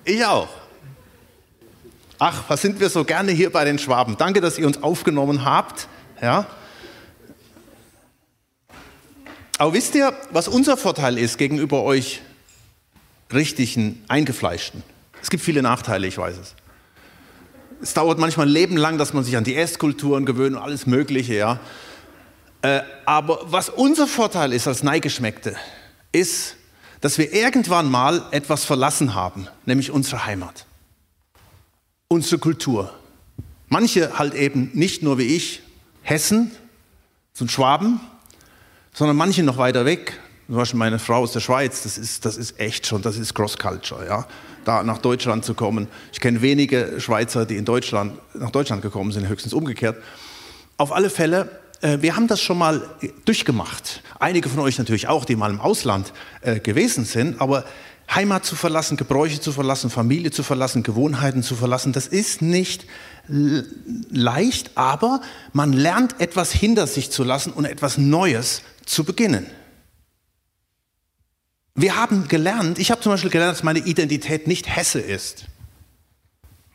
Ich 0.03 0.25
auch. 0.25 0.49
Ach, 2.19 2.43
was 2.47 2.61
sind 2.61 2.79
wir 2.79 2.89
so 2.89 3.03
gerne 3.03 3.31
hier 3.31 3.51
bei 3.51 3.65
den 3.65 3.77
Schwaben? 3.77 4.17
Danke, 4.17 4.41
dass 4.41 4.57
ihr 4.57 4.65
uns 4.65 4.81
aufgenommen 4.81 5.45
habt. 5.45 5.87
Ja. 6.21 6.47
Aber 9.57 9.73
wisst 9.73 9.95
ihr, 9.95 10.13
was 10.31 10.47
unser 10.47 10.77
Vorteil 10.77 11.17
ist 11.17 11.37
gegenüber 11.37 11.83
euch 11.83 12.21
richtigen 13.33 14.03
Eingefleischten? 14.07 14.83
Es 15.21 15.29
gibt 15.29 15.43
viele 15.43 15.61
Nachteile, 15.61 16.07
ich 16.07 16.17
weiß 16.17 16.37
es. 16.37 16.55
Es 17.81 17.93
dauert 17.93 18.19
manchmal 18.19 18.47
ein 18.47 18.51
Leben 18.51 18.77
lang, 18.77 18.97
dass 18.97 19.13
man 19.13 19.23
sich 19.23 19.35
an 19.37 19.43
die 19.43 19.55
Esskulturen 19.55 20.25
gewöhnt 20.25 20.55
und 20.55 20.61
alles 20.61 20.85
Mögliche, 20.85 21.35
ja. 21.35 21.59
Äh, 22.61 22.81
aber 23.05 23.41
was 23.45 23.69
unser 23.69 24.07
Vorteil 24.07 24.53
ist 24.53 24.67
als 24.67 24.83
Neigeschmeckte, 24.83 25.55
ist, 26.11 26.55
dass 27.01 27.17
wir 27.17 27.33
irgendwann 27.33 27.89
mal 27.89 28.25
etwas 28.31 28.65
verlassen 28.65 29.13
haben, 29.13 29.47
nämlich 29.65 29.91
unsere 29.91 30.25
Heimat, 30.25 30.65
unsere 32.07 32.39
Kultur. 32.39 32.93
Manche 33.69 34.17
halt 34.17 34.33
eben 34.33 34.71
nicht 34.73 35.03
nur 35.03 35.17
wie 35.17 35.35
ich, 35.35 35.61
Hessen, 36.01 36.51
so 37.33 37.47
Schwaben, 37.47 37.99
sondern 38.97 39.15
manche 39.15 39.43
noch 39.43 39.57
weiter 39.57 39.85
weg. 39.85 40.19
Zum 40.47 40.55
Beispiel 40.55 40.79
meine 40.79 40.97
Frau 40.97 41.17
aus 41.17 41.31
der 41.31 41.39
Schweiz, 41.39 41.83
das 41.83 41.99
ist, 41.99 42.25
das 42.25 42.35
ist 42.35 42.59
echt 42.59 42.87
schon, 42.87 43.03
das 43.03 43.17
ist 43.17 43.35
Cross-Culture, 43.35 44.07
ja. 44.07 44.25
Da 44.65 44.81
nach 44.81 44.97
Deutschland 44.97 45.45
zu 45.45 45.53
kommen. 45.53 45.87
Ich 46.11 46.19
kenne 46.19 46.41
wenige 46.41 46.95
Schweizer, 46.99 47.45
die 47.45 47.57
in 47.57 47.65
Deutschland, 47.65 48.13
nach 48.33 48.49
Deutschland 48.49 48.81
gekommen 48.81 49.11
sind, 49.11 49.27
höchstens 49.27 49.53
umgekehrt. 49.53 49.97
Auf 50.77 50.91
alle 50.91 51.11
Fälle, 51.11 51.59
äh, 51.81 51.99
wir 52.01 52.15
haben 52.15 52.27
das 52.27 52.41
schon 52.41 52.57
mal 52.57 52.81
durchgemacht. 53.25 54.01
Einige 54.19 54.49
von 54.49 54.59
euch 54.61 54.79
natürlich 54.79 55.07
auch, 55.07 55.25
die 55.25 55.35
mal 55.35 55.51
im 55.51 55.61
Ausland 55.61 56.11
äh, 56.41 56.59
gewesen 56.59 57.05
sind, 57.05 57.39
aber 57.39 57.65
Heimat 58.09 58.45
zu 58.45 58.55
verlassen, 58.55 58.95
Gebräuche 58.97 59.41
zu 59.41 59.51
verlassen, 59.51 59.89
Familie 59.89 60.31
zu 60.31 60.43
verlassen, 60.43 60.83
Gewohnheiten 60.83 61.43
zu 61.43 61.55
verlassen, 61.55 61.91
das 61.91 62.07
ist 62.07 62.41
nicht 62.41 62.85
leicht, 63.27 64.71
aber 64.75 65.21
man 65.51 65.73
lernt 65.73 66.19
etwas 66.21 66.51
hinter 66.51 66.87
sich 66.87 67.11
zu 67.11 67.23
lassen 67.23 67.51
und 67.51 67.65
etwas 67.65 67.97
Neues 67.97 68.61
zu 68.85 69.03
beginnen. 69.03 69.45
Wir 71.75 71.95
haben 71.95 72.27
gelernt, 72.27 72.79
ich 72.79 72.89
habe 72.89 73.01
zum 73.01 73.11
Beispiel 73.11 73.29
gelernt, 73.29 73.57
dass 73.57 73.63
meine 73.63 73.79
Identität 73.79 74.47
nicht 74.47 74.73
Hesse 74.73 74.99
ist. 74.99 75.45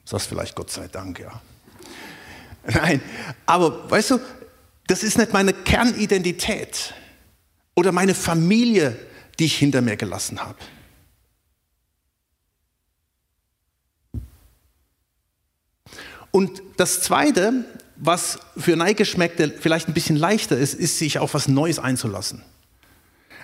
Das 0.08 0.26
vielleicht 0.26 0.54
Gott 0.54 0.70
sei 0.70 0.88
Dank, 0.88 1.18
ja. 1.18 1.40
Nein, 2.66 3.00
aber 3.46 3.90
weißt 3.90 4.10
du, 4.10 4.20
das 4.86 5.02
ist 5.02 5.16
nicht 5.16 5.32
meine 5.32 5.54
Kernidentität 5.54 6.92
oder 7.74 7.92
meine 7.92 8.14
Familie, 8.14 8.96
die 9.38 9.46
ich 9.46 9.56
hinter 9.56 9.80
mir 9.80 9.96
gelassen 9.96 10.40
habe. 10.40 10.58
Und 16.32 16.62
das 16.78 17.02
Zweite, 17.02 17.64
was 17.96 18.40
für 18.56 18.74
Neigeschmeckte 18.74 19.54
vielleicht 19.60 19.86
ein 19.86 19.94
bisschen 19.94 20.16
leichter 20.16 20.58
ist, 20.58 20.74
ist, 20.74 20.98
sich 20.98 21.20
auf 21.20 21.34
was 21.34 21.46
Neues 21.46 21.78
einzulassen. 21.78 22.42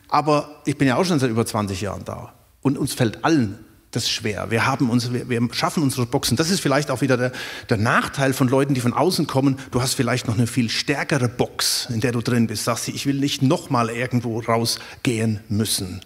Aber 0.09 0.63
ich 0.65 0.77
bin 0.77 0.89
ja 0.89 0.97
auch 0.97 1.05
schon 1.05 1.21
seit 1.21 1.31
über 1.31 1.47
20 1.47 1.81
Jahren 1.81 2.05
da 2.05 2.33
und 2.63 2.77
uns 2.77 2.95
fällt 2.95 3.25
allen 3.25 3.59
das 3.91 4.11
schwer. 4.11 4.51
Wir, 4.51 4.67
haben 4.67 4.91
uns, 4.91 5.13
wir, 5.13 5.29
wir 5.29 5.49
schaffen 5.53 5.83
unsere 5.83 6.07
Boxen. 6.07 6.37
Das 6.37 6.51
ist 6.51 6.61
vielleicht 6.61 6.91
auch 6.91 7.01
wieder 7.01 7.17
der, 7.17 7.33
der, 7.71 7.79
Nachteil 7.79 8.35
von 8.35 8.49
Leuten, 8.49 8.75
die 8.75 8.81
von 8.81 8.93
außen 8.93 9.27
kommen. 9.27 9.59
Du 9.71 9.81
hast 9.81 9.95
vielleicht 9.95 10.27
noch 10.29 10.37
eine 10.37 10.47
viel 10.47 10.69
stärkere 10.69 11.29
Box, 11.29 11.89
in 11.91 12.01
der 12.01 12.13
du 12.13 12.21
drin 12.21 12.47
bist. 12.47 12.65
Sagst 12.65 12.89
du, 12.89 12.93
ich 12.93 13.07
will 13.07 13.19
nicht 13.19 13.41
nochmal 13.41 13.89
irgendwo 13.89 14.41
rausgehen 14.41 15.41
müssen. 15.49 16.03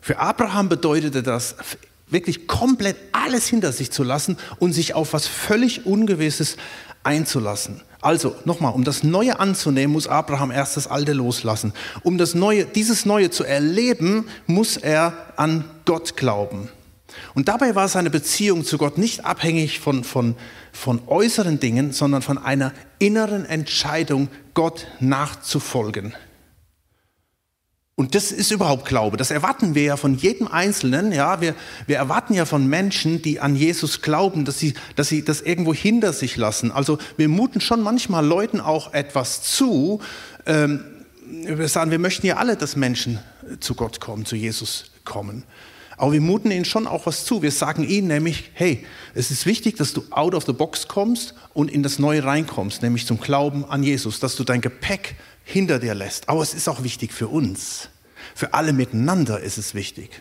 Für 0.00 0.20
Abraham 0.20 0.68
bedeutete 0.68 1.22
das 1.22 1.56
wirklich 2.10 2.46
komplett 2.46 2.96
alles 3.12 3.46
hinter 3.46 3.72
sich 3.72 3.90
zu 3.90 4.02
lassen 4.02 4.36
und 4.58 4.72
sich 4.72 4.94
auf 4.94 5.12
was 5.12 5.26
völlig 5.26 5.86
Ungewisses 5.86 6.56
einzulassen. 7.02 7.82
Also 8.00 8.36
nochmal, 8.44 8.74
um 8.74 8.84
das 8.84 9.02
Neue 9.02 9.40
anzunehmen, 9.40 9.92
muss 9.92 10.06
Abraham 10.06 10.50
erst 10.50 10.76
das 10.76 10.86
Alte 10.86 11.12
loslassen. 11.12 11.72
Um 12.02 12.16
das 12.16 12.34
Neue, 12.34 12.64
dieses 12.64 13.06
Neue 13.06 13.30
zu 13.30 13.44
erleben, 13.44 14.26
muss 14.46 14.76
er 14.76 15.32
an 15.36 15.64
Gott 15.84 16.16
glauben. 16.16 16.68
Und 17.34 17.48
dabei 17.48 17.74
war 17.74 17.88
seine 17.88 18.10
Beziehung 18.10 18.64
zu 18.64 18.78
Gott 18.78 18.98
nicht 18.98 19.24
abhängig 19.24 19.80
von, 19.80 20.04
von, 20.04 20.36
von 20.72 21.00
äußeren 21.06 21.58
Dingen, 21.58 21.92
sondern 21.92 22.22
von 22.22 22.38
einer 22.38 22.72
inneren 22.98 23.44
Entscheidung, 23.44 24.28
Gott 24.54 24.86
nachzufolgen. 25.00 26.14
Und 27.98 28.14
das 28.14 28.30
ist 28.30 28.52
überhaupt 28.52 28.84
Glaube. 28.84 29.16
Das 29.16 29.32
erwarten 29.32 29.74
wir 29.74 29.82
ja 29.82 29.96
von 29.96 30.14
jedem 30.16 30.46
Einzelnen. 30.46 31.10
Ja, 31.10 31.40
wir, 31.40 31.56
wir 31.88 31.96
erwarten 31.96 32.32
ja 32.32 32.44
von 32.44 32.64
Menschen, 32.68 33.22
die 33.22 33.40
an 33.40 33.56
Jesus 33.56 34.02
glauben, 34.02 34.44
dass 34.44 34.56
sie, 34.56 34.74
dass 34.94 35.08
sie 35.08 35.24
das 35.24 35.40
irgendwo 35.40 35.74
hinter 35.74 36.12
sich 36.12 36.36
lassen. 36.36 36.70
Also 36.70 36.98
wir 37.16 37.26
muten 37.28 37.60
schon 37.60 37.82
manchmal 37.82 38.24
Leuten 38.24 38.60
auch 38.60 38.94
etwas 38.94 39.42
zu. 39.42 40.00
Ähm, 40.46 40.84
wir 41.26 41.66
sagen, 41.66 41.90
wir 41.90 41.98
möchten 41.98 42.24
ja 42.24 42.36
alle, 42.36 42.56
dass 42.56 42.76
Menschen 42.76 43.18
zu 43.58 43.74
Gott 43.74 43.98
kommen, 43.98 44.24
zu 44.24 44.36
Jesus 44.36 44.92
kommen. 45.04 45.42
Aber 45.96 46.12
wir 46.12 46.20
muten 46.20 46.52
ihnen 46.52 46.64
schon 46.64 46.86
auch 46.86 47.06
was 47.06 47.24
zu. 47.24 47.42
Wir 47.42 47.50
sagen 47.50 47.82
ihnen 47.82 48.06
nämlich, 48.06 48.52
hey, 48.54 48.86
es 49.16 49.32
ist 49.32 49.44
wichtig, 49.44 49.76
dass 49.76 49.92
du 49.92 50.04
out 50.10 50.36
of 50.36 50.44
the 50.46 50.52
box 50.52 50.86
kommst 50.86 51.34
und 51.52 51.68
in 51.68 51.82
das 51.82 51.98
Neue 51.98 52.22
reinkommst, 52.22 52.80
nämlich 52.80 53.08
zum 53.08 53.18
Glauben 53.18 53.64
an 53.64 53.82
Jesus, 53.82 54.20
dass 54.20 54.36
du 54.36 54.44
dein 54.44 54.60
Gepäck 54.60 55.16
hinter 55.48 55.78
dir 55.78 55.94
lässt. 55.94 56.28
Aber 56.28 56.42
es 56.42 56.52
ist 56.52 56.68
auch 56.68 56.82
wichtig 56.82 57.12
für 57.12 57.28
uns. 57.28 57.88
Für 58.34 58.52
alle 58.52 58.74
miteinander 58.74 59.40
ist 59.40 59.56
es 59.56 59.74
wichtig. 59.74 60.20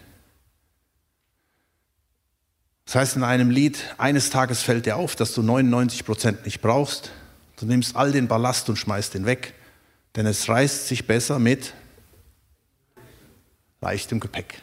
Das 2.86 2.96
heißt 2.96 3.15
in 3.17 3.24
einem 3.24 3.50
Lied, 3.50 3.84
eines 3.98 4.29
Tages 4.29 4.62
fällt 4.62 4.86
dir 4.86 4.96
auf, 4.96 5.17
dass 5.17 5.34
du 5.34 5.41
99 5.43 6.05
Prozent 6.05 6.46
nicht 6.46 6.62
brauchst. 6.62 7.12
Du 7.57 7.65
nimmst 7.65 7.98
all 7.98 8.13
den 8.13 8.29
Ballast 8.29 8.69
und 8.69 8.77
schmeißt 8.77 9.15
ihn 9.15 9.25
weg, 9.25 9.53
denn 10.15 10.25
es 10.25 10.48
reißt 10.48 10.88
sich 10.88 11.05
besser 11.05 11.39
mit 11.39 11.74
leichtem 13.81 14.22
Gepäck. 14.22 14.62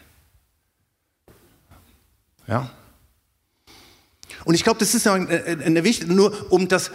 Ja? 2.47 2.71
Und 4.47 4.55
ich 4.55 4.65
glaube, 4.65 4.79
das 4.79 4.95
ist 4.95 5.07
eine, 5.07 5.45
eine 5.45 5.85
wichtige, 5.85 6.15
nur 6.15 6.51
um 6.51 6.69
das, 6.69 6.91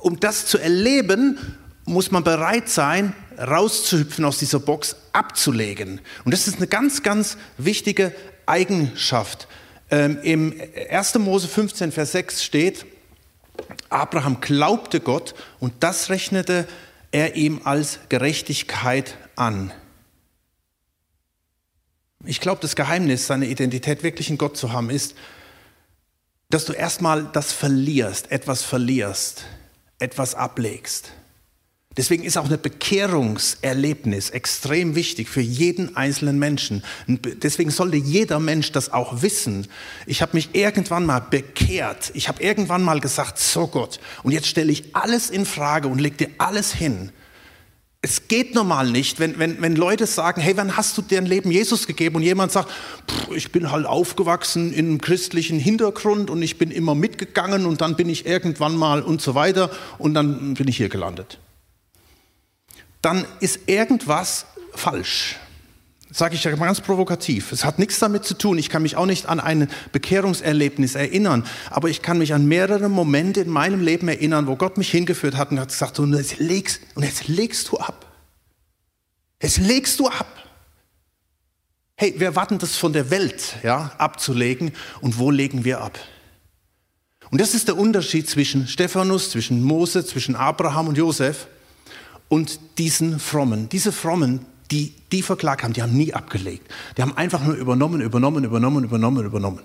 um 0.00 0.18
das 0.18 0.46
zu 0.46 0.56
erleben, 0.56 1.38
muss 1.86 2.10
man 2.10 2.24
bereit 2.24 2.68
sein, 2.68 3.14
rauszuhüpfen 3.38 4.24
aus 4.24 4.38
dieser 4.38 4.60
Box, 4.60 4.96
abzulegen. 5.12 6.00
Und 6.24 6.32
das 6.32 6.48
ist 6.48 6.56
eine 6.56 6.66
ganz, 6.66 7.02
ganz 7.02 7.38
wichtige 7.58 8.14
Eigenschaft. 8.44 9.48
Ähm, 9.90 10.18
Im 10.22 10.60
1. 10.90 11.14
Mose 11.18 11.48
15, 11.48 11.92
Vers 11.92 12.12
6 12.12 12.44
steht, 12.44 12.86
Abraham 13.88 14.40
glaubte 14.40 15.00
Gott 15.00 15.34
und 15.60 15.72
das 15.80 16.10
rechnete 16.10 16.66
er 17.12 17.36
ihm 17.36 17.60
als 17.64 18.00
Gerechtigkeit 18.08 19.16
an. 19.36 19.72
Ich 22.24 22.40
glaube, 22.40 22.60
das 22.60 22.74
Geheimnis, 22.74 23.28
seine 23.28 23.46
Identität 23.46 24.02
wirklich 24.02 24.28
in 24.28 24.38
Gott 24.38 24.56
zu 24.56 24.72
haben, 24.72 24.90
ist, 24.90 25.14
dass 26.50 26.64
du 26.64 26.72
erstmal 26.72 27.24
das 27.32 27.52
verlierst, 27.52 28.32
etwas 28.32 28.62
verlierst, 28.62 29.44
etwas 29.98 30.34
ablegst. 30.34 31.12
Deswegen 31.96 32.24
ist 32.24 32.36
auch 32.36 32.50
ein 32.50 32.60
Bekehrungserlebnis 32.60 34.28
extrem 34.28 34.94
wichtig 34.94 35.30
für 35.30 35.40
jeden 35.40 35.96
einzelnen 35.96 36.38
Menschen. 36.38 36.82
Deswegen 37.06 37.70
sollte 37.70 37.96
jeder 37.96 38.38
Mensch 38.38 38.70
das 38.72 38.92
auch 38.92 39.22
wissen. 39.22 39.66
Ich 40.04 40.20
habe 40.20 40.32
mich 40.34 40.50
irgendwann 40.52 41.06
mal 41.06 41.20
bekehrt. 41.20 42.10
Ich 42.12 42.28
habe 42.28 42.42
irgendwann 42.42 42.82
mal 42.82 43.00
gesagt, 43.00 43.38
so 43.38 43.66
Gott, 43.66 43.98
und 44.22 44.32
jetzt 44.32 44.46
stelle 44.46 44.70
ich 44.70 44.94
alles 44.94 45.30
in 45.30 45.46
Frage 45.46 45.88
und 45.88 45.98
leg 45.98 46.18
dir 46.18 46.28
alles 46.36 46.74
hin. 46.74 47.12
Es 48.02 48.28
geht 48.28 48.54
normal 48.54 48.90
nicht, 48.90 49.18
wenn, 49.18 49.38
wenn, 49.38 49.60
wenn 49.62 49.74
Leute 49.74 50.06
sagen, 50.06 50.40
hey, 50.40 50.56
wann 50.56 50.76
hast 50.76 50.98
du 50.98 51.02
dein 51.02 51.24
Leben 51.24 51.50
Jesus 51.50 51.86
gegeben? 51.86 52.16
Und 52.16 52.22
jemand 52.22 52.52
sagt, 52.52 52.70
ich 53.34 53.50
bin 53.50 53.72
halt 53.72 53.86
aufgewachsen 53.86 54.72
in 54.72 54.86
einem 54.86 55.00
christlichen 55.00 55.58
Hintergrund 55.58 56.28
und 56.28 56.42
ich 56.42 56.58
bin 56.58 56.70
immer 56.70 56.94
mitgegangen 56.94 57.64
und 57.64 57.80
dann 57.80 57.96
bin 57.96 58.10
ich 58.10 58.26
irgendwann 58.26 58.76
mal 58.76 59.02
und 59.02 59.22
so 59.22 59.34
weiter 59.34 59.70
und 59.96 60.12
dann 60.12 60.54
bin 60.54 60.68
ich 60.68 60.76
hier 60.76 60.90
gelandet 60.90 61.38
dann 63.06 63.24
ist 63.38 63.60
irgendwas 63.68 64.46
falsch. 64.74 65.36
Sage 66.10 66.34
ich 66.34 66.42
ja 66.42 66.50
ganz 66.56 66.80
provokativ. 66.80 67.52
Es 67.52 67.64
hat 67.64 67.78
nichts 67.78 68.00
damit 68.00 68.24
zu 68.24 68.34
tun. 68.34 68.58
Ich 68.58 68.68
kann 68.68 68.82
mich 68.82 68.96
auch 68.96 69.06
nicht 69.06 69.26
an 69.26 69.38
ein 69.38 69.68
Bekehrungserlebnis 69.92 70.96
erinnern, 70.96 71.46
aber 71.70 71.88
ich 71.88 72.02
kann 72.02 72.18
mich 72.18 72.34
an 72.34 72.46
mehrere 72.46 72.88
Momente 72.88 73.42
in 73.42 73.48
meinem 73.48 73.80
Leben 73.80 74.08
erinnern, 74.08 74.48
wo 74.48 74.56
Gott 74.56 74.76
mich 74.76 74.90
hingeführt 74.90 75.36
hat 75.36 75.52
und 75.52 75.60
hat 75.60 75.68
gesagt, 75.68 76.00
und 76.00 76.14
jetzt 76.14 76.40
legst, 76.40 76.80
und 76.96 77.04
jetzt 77.04 77.28
legst 77.28 77.68
du 77.68 77.78
ab. 77.78 78.06
Jetzt 79.40 79.58
legst 79.58 80.00
du 80.00 80.08
ab. 80.08 80.26
Hey, 81.94 82.12
wir 82.18 82.34
warten 82.34 82.58
das 82.58 82.74
von 82.74 82.92
der 82.92 83.08
Welt 83.10 83.54
ja, 83.62 83.92
abzulegen 83.98 84.72
und 85.00 85.16
wo 85.16 85.30
legen 85.30 85.64
wir 85.64 85.80
ab? 85.80 85.96
Und 87.30 87.40
das 87.40 87.54
ist 87.54 87.68
der 87.68 87.78
Unterschied 87.78 88.28
zwischen 88.28 88.66
Stephanus, 88.66 89.30
zwischen 89.30 89.62
Mose, 89.62 90.04
zwischen 90.04 90.34
Abraham 90.34 90.88
und 90.88 90.98
Josef 90.98 91.46
und 92.28 92.58
diesen 92.78 93.18
Frommen. 93.20 93.68
Diese 93.68 93.92
Frommen, 93.92 94.46
die 94.70 94.92
die 95.12 95.22
verklagt 95.22 95.62
haben, 95.62 95.72
die 95.72 95.82
haben 95.82 95.96
nie 95.96 96.12
abgelegt. 96.12 96.70
Die 96.96 97.02
haben 97.02 97.16
einfach 97.16 97.42
nur 97.42 97.54
übernommen, 97.54 98.00
übernommen, 98.00 98.44
übernommen, 98.44 98.84
übernommen, 98.84 99.24
übernommen. 99.24 99.60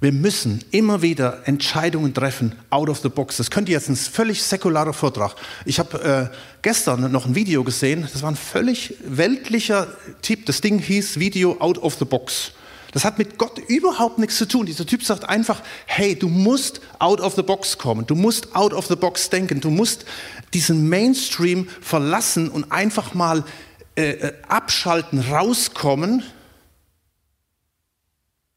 Wir 0.00 0.12
müssen 0.12 0.62
immer 0.70 1.00
wieder 1.00 1.48
Entscheidungen 1.48 2.12
treffen, 2.12 2.54
out 2.68 2.90
of 2.90 2.98
the 2.98 3.08
box. 3.08 3.38
Das 3.38 3.50
könnte 3.50 3.72
jetzt 3.72 3.88
ein 3.88 3.96
völlig 3.96 4.42
säkularer 4.42 4.92
Vortrag. 4.92 5.34
Ich 5.64 5.78
habe 5.78 6.30
äh, 6.30 6.36
gestern 6.60 7.10
noch 7.10 7.24
ein 7.24 7.34
Video 7.34 7.64
gesehen, 7.64 8.06
das 8.12 8.20
war 8.20 8.30
ein 8.30 8.36
völlig 8.36 8.96
weltlicher 9.06 9.86
Tipp. 10.20 10.44
Das 10.44 10.60
Ding 10.60 10.78
hieß 10.78 11.18
Video 11.18 11.56
out 11.58 11.78
of 11.78 11.94
the 11.98 12.04
box. 12.04 12.52
Das 12.94 13.04
hat 13.04 13.18
mit 13.18 13.38
Gott 13.38 13.58
überhaupt 13.58 14.18
nichts 14.18 14.36
zu 14.36 14.46
tun. 14.46 14.66
Dieser 14.66 14.86
Typ 14.86 15.02
sagt 15.02 15.28
einfach, 15.28 15.60
hey, 15.84 16.16
du 16.16 16.28
musst 16.28 16.80
out 17.00 17.20
of 17.20 17.34
the 17.34 17.42
box 17.42 17.76
kommen, 17.76 18.06
du 18.06 18.14
musst 18.14 18.54
out 18.54 18.72
of 18.72 18.86
the 18.86 18.94
box 18.94 19.28
denken, 19.30 19.60
du 19.60 19.68
musst 19.68 20.04
diesen 20.54 20.88
Mainstream 20.88 21.68
verlassen 21.80 22.48
und 22.48 22.70
einfach 22.70 23.12
mal 23.12 23.42
äh, 23.96 24.10
äh 24.10 24.32
abschalten, 24.46 25.18
rauskommen. 25.18 26.22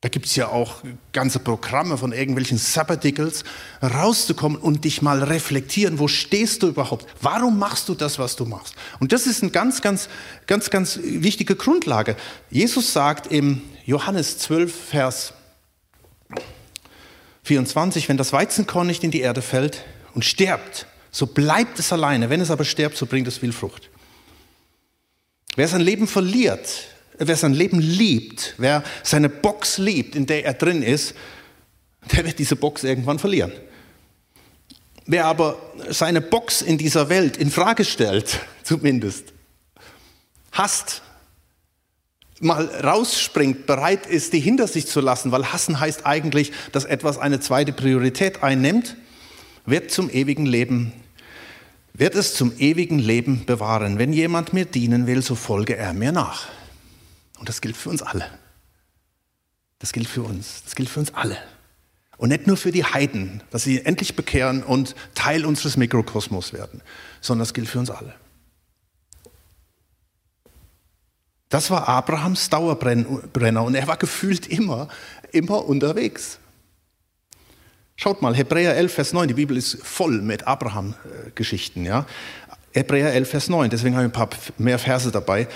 Da 0.01 0.09
gibt 0.09 0.27
es 0.27 0.35
ja 0.35 0.49
auch 0.49 0.83
ganze 1.13 1.39
Programme 1.39 1.97
von 1.97 2.11
irgendwelchen 2.11 2.59
Sabbaticals, 2.59 3.43
rauszukommen 3.81 4.59
und 4.59 4.85
dich 4.85 5.01
mal 5.01 5.23
reflektieren. 5.23 5.97
Wo 5.97 6.07
stehst 6.07 6.61
du 6.61 6.67
überhaupt? 6.67 7.07
Warum 7.23 7.57
machst 7.57 7.89
du 7.89 7.95
das, 7.95 8.19
was 8.19 8.35
du 8.35 8.45
machst? 8.45 8.75
Und 8.99 9.11
das 9.11 9.25
ist 9.25 9.41
eine 9.41 9.51
ganz, 9.51 9.81
ganz, 9.81 10.09
ganz, 10.45 10.69
ganz 10.69 10.99
wichtige 11.01 11.55
Grundlage. 11.55 12.15
Jesus 12.51 12.93
sagt 12.93 13.31
im 13.31 13.63
Johannes 13.87 14.37
12, 14.39 14.89
Vers 14.89 15.33
24, 17.43 18.09
wenn 18.09 18.17
das 18.17 18.33
Weizenkorn 18.33 18.85
nicht 18.85 19.05
in 19.05 19.11
die 19.11 19.21
Erde 19.21 19.41
fällt 19.41 19.85
und 20.13 20.25
stirbt, 20.25 20.87
so 21.09 21.25
bleibt 21.25 21.79
es 21.79 21.93
alleine. 21.93 22.29
Wenn 22.29 22.41
es 22.41 22.51
aber 22.51 22.65
stirbt, 22.65 22.97
so 22.97 23.05
bringt 23.05 23.29
es 23.29 23.37
viel 23.37 23.53
Frucht. 23.53 23.89
Wer 25.55 25.69
sein 25.69 25.79
Leben 25.79 26.05
verliert, 26.05 26.89
wer 27.17 27.37
sein 27.37 27.53
Leben 27.53 27.79
liebt, 27.79 28.55
wer 28.57 28.83
seine 29.03 29.29
Box 29.29 29.77
liebt, 29.77 30.17
in 30.17 30.25
der 30.25 30.43
er 30.43 30.53
drin 30.53 30.83
ist, 30.83 31.15
der 32.11 32.25
wird 32.25 32.39
diese 32.39 32.57
Box 32.57 32.83
irgendwann 32.83 33.19
verlieren. 33.19 33.53
Wer 35.05 35.27
aber 35.27 35.61
seine 35.91 36.19
Box 36.19 36.61
in 36.61 36.77
dieser 36.77 37.07
Welt 37.07 37.37
in 37.37 37.49
Frage 37.49 37.85
stellt, 37.85 38.41
zumindest, 38.63 39.31
hasst, 40.51 41.03
mal 42.39 42.65
rausspringt, 42.65 43.65
bereit 43.65 44.05
ist, 44.05 44.33
die 44.33 44.39
hinter 44.39 44.67
sich 44.67 44.87
zu 44.87 45.01
lassen, 45.01 45.31
weil 45.31 45.51
hassen 45.51 45.79
heißt 45.79 46.05
eigentlich, 46.05 46.51
dass 46.71 46.85
etwas 46.85 47.17
eine 47.17 47.39
zweite 47.39 47.73
Priorität 47.73 48.43
einnimmt, 48.43 48.95
wird 49.65 49.91
zum 49.91 50.09
ewigen 50.09 50.45
Leben, 50.45 50.93
wird 51.93 52.15
es 52.15 52.35
zum 52.35 52.53
ewigen 52.57 52.99
Leben 52.99 53.45
bewahren. 53.45 53.97
Wenn 53.97 54.13
jemand 54.13 54.53
mir 54.53 54.65
dienen 54.65 55.07
will, 55.07 55.21
so 55.21 55.35
folge 55.35 55.75
er 55.75 55.93
mir 55.93 56.11
nach. 56.11 56.47
Und 57.39 57.49
das 57.49 57.61
gilt 57.61 57.75
für 57.75 57.89
uns 57.89 58.01
alle. 58.01 58.25
Das 59.79 59.91
gilt 59.91 60.07
für 60.07 60.23
uns. 60.23 60.63
Das 60.63 60.75
gilt 60.75 60.89
für 60.89 60.99
uns 60.99 61.13
alle. 61.13 61.37
Und 62.17 62.29
nicht 62.29 62.47
nur 62.47 62.57
für 62.57 62.71
die 62.71 62.83
Heiden, 62.83 63.43
dass 63.51 63.63
sie 63.63 63.85
endlich 63.85 64.15
bekehren 64.15 64.63
und 64.63 64.95
Teil 65.13 65.45
unseres 65.45 65.77
Mikrokosmos 65.77 66.51
werden, 66.51 66.81
sondern 67.21 67.45
das 67.45 67.53
gilt 67.53 67.67
für 67.67 67.79
uns 67.79 67.91
alle. 67.91 68.15
Das 71.49 71.69
war 71.71 71.87
Abrahams 71.87 72.49
Dauerbrenner 72.49 73.63
und 73.63 73.75
er 73.75 73.87
war 73.87 73.97
gefühlt 73.97 74.47
immer, 74.47 74.89
immer 75.31 75.65
unterwegs. 75.65 76.39
Schaut 77.95 78.21
mal, 78.21 78.35
Hebräer 78.35 78.75
11, 78.75 78.93
Vers 78.93 79.13
9, 79.13 79.27
die 79.27 79.33
Bibel 79.33 79.57
ist 79.57 79.79
voll 79.83 80.21
mit 80.21 80.45
Abraham-Geschichten. 80.45 81.85
Ja? 81.85 82.05
Hebräer 82.73 83.13
11, 83.13 83.29
Vers 83.29 83.49
9, 83.49 83.69
deswegen 83.69 83.95
habe 83.95 84.05
ich 84.05 84.09
ein 84.09 84.13
paar 84.13 84.29
mehr 84.57 84.77
Verse 84.77 85.09
dabei. 85.09 85.47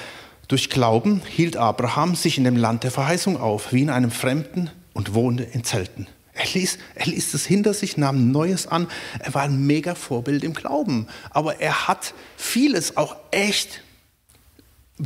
Durch 0.48 0.70
Glauben 0.70 1.22
hielt 1.28 1.56
Abraham 1.56 2.16
sich 2.16 2.38
in 2.38 2.46
dem 2.46 2.56
Land 2.56 2.84
der 2.84 2.92
Verheißung 2.92 3.40
auf, 3.40 3.72
wie 3.74 3.84
in 3.84 3.90
einem 3.90 4.12
Fremden 4.12 4.72
und 4.94 5.14
wohnte 5.14 5.44
in 5.44 5.64
Zelten. 5.64 6.08
Er 6.34 6.46
ließ, 6.54 6.78
er 6.96 7.06
ließ 7.06 7.34
es 7.34 7.46
hinter 7.46 7.74
sich, 7.74 7.98
nahm 7.98 8.32
Neues 8.32 8.66
an. 8.66 8.88
Er 9.20 9.34
war 9.34 9.44
ein 9.44 9.68
mega 9.68 9.96
Vorbild 9.96 10.44
im 10.44 10.54
Glauben. 10.54 11.08
Aber 11.30 11.60
er 11.60 11.88
hat 11.88 12.14
vieles 12.38 12.98
auch 12.98 13.16
echt 13.32 13.84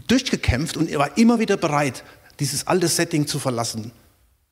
durchgekämpft 0.07 0.77
und 0.77 0.89
er 0.89 0.99
war 0.99 1.17
immer 1.17 1.39
wieder 1.39 1.57
bereit, 1.57 2.03
dieses 2.39 2.67
alte 2.67 2.87
Setting 2.87 3.27
zu 3.27 3.39
verlassen. 3.39 3.91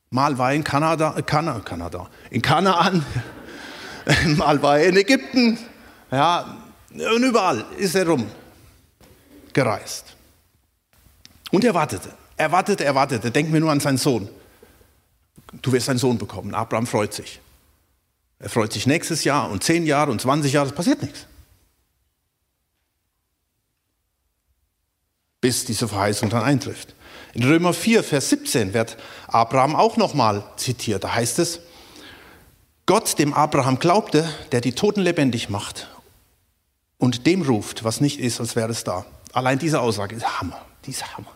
Mal 0.10 0.38
war 0.38 0.52
er 0.52 0.56
in 0.56 0.64
Kanada, 0.64 1.16
äh, 1.18 1.22
Kanada, 1.24 2.10
in 2.30 2.42
Kanaan, 2.42 3.06
mal 4.38 4.62
war 4.62 4.80
er 4.80 4.90
in 4.90 4.98
Ägypten, 4.98 5.58
ja, 6.12 6.58
und 6.92 7.24
überall 7.24 7.66
ist 7.78 7.96
er 7.96 8.08
rum 8.08 8.26
gereist. 9.54 10.16
Und 11.52 11.64
er 11.64 11.74
wartete, 11.74 12.10
er 12.38 12.52
wartete, 12.52 12.84
er 12.84 12.96
wartete. 12.96 13.32
Denk 13.32 13.52
mir 13.52 13.60
nur 13.60 13.72
an 13.72 13.80
seinen 13.80 13.98
Sohn. 13.98 14.28
Du 15.62 15.72
wirst 15.72 15.90
einen 15.90 16.00
Sohn 16.00 16.18
bekommen. 16.18 16.56
Abraham 16.56 16.88
freut 16.88 17.14
sich. 17.14 17.40
Er 18.40 18.50
freut 18.50 18.74
sich 18.74 18.88
nächstes 18.88 19.24
Jahr 19.24 19.50
und 19.50 19.64
zehn 19.64 19.86
Jahre 19.86 20.12
und 20.12 20.20
20 20.20 20.52
Jahre, 20.52 20.68
es 20.68 20.76
passiert 20.76 21.02
nichts. 21.02 21.28
Bis 25.44 25.66
diese 25.66 25.90
Verheißung 25.90 26.30
dann 26.30 26.42
eintrifft. 26.42 26.96
In 27.34 27.44
Römer 27.44 27.74
4, 27.74 28.02
Vers 28.02 28.30
17 28.30 28.74
wird 28.74 28.96
Abraham 29.28 29.76
auch 29.76 29.98
nochmal 29.98 30.42
zitiert. 30.56 31.04
Da 31.04 31.14
heißt 31.14 31.38
es, 31.40 31.60
Gott, 32.86 33.20
dem 33.20 33.34
Abraham 33.34 33.78
glaubte, 33.78 34.26
der 34.54 34.62
die 34.62 34.72
Toten 34.72 35.02
lebendig 35.02 35.50
macht 35.50 35.90
und 36.98 37.28
dem 37.28 37.42
ruft, 37.42 37.84
was 37.84 38.00
nicht 38.00 38.22
ist, 38.22 38.40
als 38.40 38.56
wäre 38.56 38.72
es 38.72 38.86
da. 38.86 39.06
Allein 39.34 39.60
diese 39.60 39.82
Aussage 39.82 40.16
ist 40.16 40.40
Hammer, 40.40 40.62
die 40.86 40.92
ist 40.92 41.18
Hammer. 41.18 41.34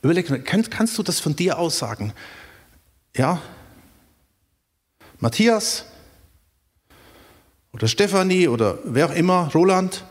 Überleg, 0.00 0.46
kannst, 0.46 0.70
kannst 0.70 0.96
du 0.96 1.02
das 1.02 1.20
von 1.20 1.36
dir 1.36 1.58
aussagen? 1.58 2.14
Ja? 3.14 3.42
Matthias 5.18 5.84
oder 7.74 7.88
Stefanie 7.88 8.48
oder 8.48 8.78
wer 8.84 9.10
auch 9.10 9.14
immer, 9.14 9.50
Roland, 9.52 10.02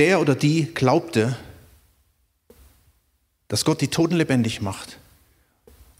der 0.00 0.18
oder 0.18 0.34
die 0.34 0.64
glaubte, 0.72 1.36
dass 3.48 3.66
Gott 3.66 3.82
die 3.82 3.88
Toten 3.88 4.16
lebendig 4.16 4.62
macht 4.62 4.98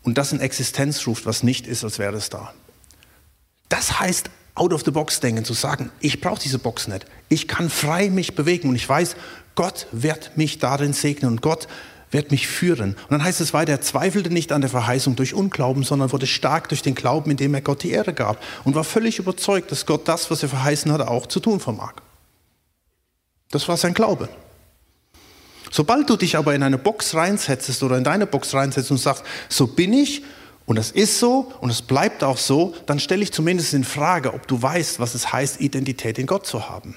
und 0.03 0.17
das 0.17 0.33
in 0.33 0.41
Existenz 0.41 1.07
ruft, 1.07 1.27
was 1.27 1.43
nicht 1.43 1.67
ist, 1.67 1.85
als 1.85 1.99
wäre 1.99 2.17
es 2.17 2.31
da. 2.31 2.55
Das 3.69 4.01
heißt, 4.01 4.31
out 4.55 4.73
of 4.73 4.85
the 4.87 4.91
box 4.91 5.21
denken, 5.21 5.45
zu 5.45 5.53
sagen, 5.53 5.93
ich 6.01 6.23
brauche 6.23 6.41
diese 6.41 6.59
Box 6.59 6.89
nicht. 6.89 7.05
Ich 7.29 7.47
kann 7.47 7.69
frei 7.69 8.09
mich 8.09 8.35
bewegen 8.35 8.71
und 8.71 8.75
ich 8.75 8.89
weiß, 8.89 9.17
Gott 9.55 9.87
wird 9.93 10.35
mich 10.35 10.59
darin 10.59 10.95
segnen 10.95 11.33
und 11.33 11.43
Gott 11.43 11.69
wird 12.11 12.31
mich 12.31 12.49
führen. 12.49 12.95
Und 12.95 13.11
dann 13.11 13.23
heißt 13.23 13.43
es 13.43 13.53
weiter, 13.53 13.73
er 13.73 13.81
zweifelte 13.83 14.31
nicht 14.31 14.51
an 14.51 14.63
der 14.63 14.71
Verheißung 14.71 15.15
durch 15.15 15.35
Unglauben, 15.35 15.83
sondern 15.83 16.11
wurde 16.11 16.27
stark 16.27 16.71
durch 16.71 16.81
den 16.81 16.95
Glauben, 16.95 17.31
indem 17.31 17.53
er 17.53 17.61
Gott 17.61 17.83
die 17.83 17.91
Ehre 17.91 18.15
gab 18.15 18.43
und 18.65 18.75
war 18.75 18.85
völlig 18.85 19.19
überzeugt, 19.19 19.71
dass 19.71 19.85
Gott 19.85 20.09
das, 20.09 20.31
was 20.31 20.43
er 20.43 20.49
verheißen 20.49 20.91
hatte, 20.91 21.09
auch 21.09 21.27
zu 21.27 21.39
tun 21.39 21.61
vermag. 21.61 21.97
Das 23.51 23.69
war 23.69 23.77
sein 23.77 23.95
Glaube. 23.95 24.29
Sobald 25.71 26.11
du 26.11 26.17
dich 26.17 26.37
aber 26.37 26.55
in 26.55 26.63
eine 26.63 26.79
Box 26.79 27.15
reinsetzt 27.15 27.83
oder 27.83 27.97
in 27.97 28.05
deine 28.05 28.27
Box 28.27 28.55
reinsetzt 28.55 28.91
und 28.91 28.99
sagst, 28.99 29.23
so 29.49 29.69
bin 29.69 29.93
ich 29.93 30.23
und 30.67 30.77
es 30.79 30.91
ist 30.91 31.19
so 31.19 31.53
und 31.61 31.71
es 31.71 31.83
bleibt 31.83 32.25
auch 32.25 32.39
so, 32.39 32.75
dann 32.87 32.99
stelle 32.99 33.23
ich 33.23 33.33
zumindest 33.33 33.75
in 33.75 33.85
Frage, 33.85 34.35
ob 34.35 34.49
du 34.49 34.61
weißt, 34.61 34.99
was 34.99 35.15
es 35.15 35.33
heißt, 35.33 35.61
Identität 35.61 36.19
in 36.19 36.27
Gott 36.27 36.47
zu 36.47 36.69
haben. 36.69 36.97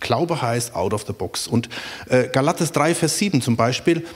Glaube 0.00 0.40
heißt 0.40 0.74
out 0.74 0.92
of 0.92 1.04
the 1.06 1.12
box. 1.12 1.48
Und 1.48 1.68
äh, 2.08 2.28
Galates 2.28 2.72
3, 2.72 2.94
Vers 2.94 3.18
7 3.18 3.40
zum 3.40 3.56
Beispiel 3.56 4.06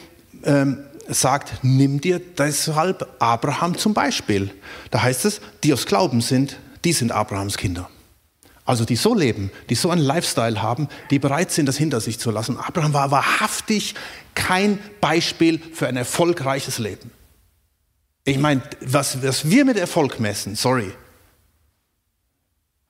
ähm, 0.45 0.79
sagt, 1.09 1.55
nimm 1.63 2.01
dir 2.01 2.21
deshalb 2.21 3.09
Abraham 3.19 3.77
zum 3.77 3.95
Beispiel. 3.95 4.55
Da 4.91 5.03
heißt 5.03 5.25
es, 5.25 5.41
die 5.65 5.73
aus 5.73 5.87
Glauben 5.87 6.21
sind, 6.21 6.59
die 6.85 6.93
sind 6.93 7.11
Abrahams 7.11 7.57
Kinder. 7.57 7.89
Also 8.69 8.85
die 8.85 8.97
so 8.97 9.15
leben, 9.15 9.51
die 9.71 9.75
so 9.75 9.89
einen 9.89 10.03
Lifestyle 10.03 10.61
haben, 10.61 10.89
die 11.11 11.19
bereit 11.19 11.51
sind, 11.51 11.65
das 11.65 11.79
hinter 11.79 12.03
sich 12.03 12.19
zu 12.19 12.31
lassen. 12.31 12.59
Abraham 12.59 12.93
war 12.93 13.11
wahrhaftig 13.11 13.95
kein 14.35 14.79
Beispiel 15.01 15.59
für 15.73 15.89
ein 15.89 15.97
erfolgreiches 15.97 16.79
Leben. 16.79 17.11
Ich 18.25 18.39
meine, 18.39 18.61
was, 18.83 19.23
was 19.23 19.49
wir 19.49 19.65
mit 19.65 19.79
Erfolg 19.79 20.21
messen, 20.21 20.55
sorry. 20.55 20.93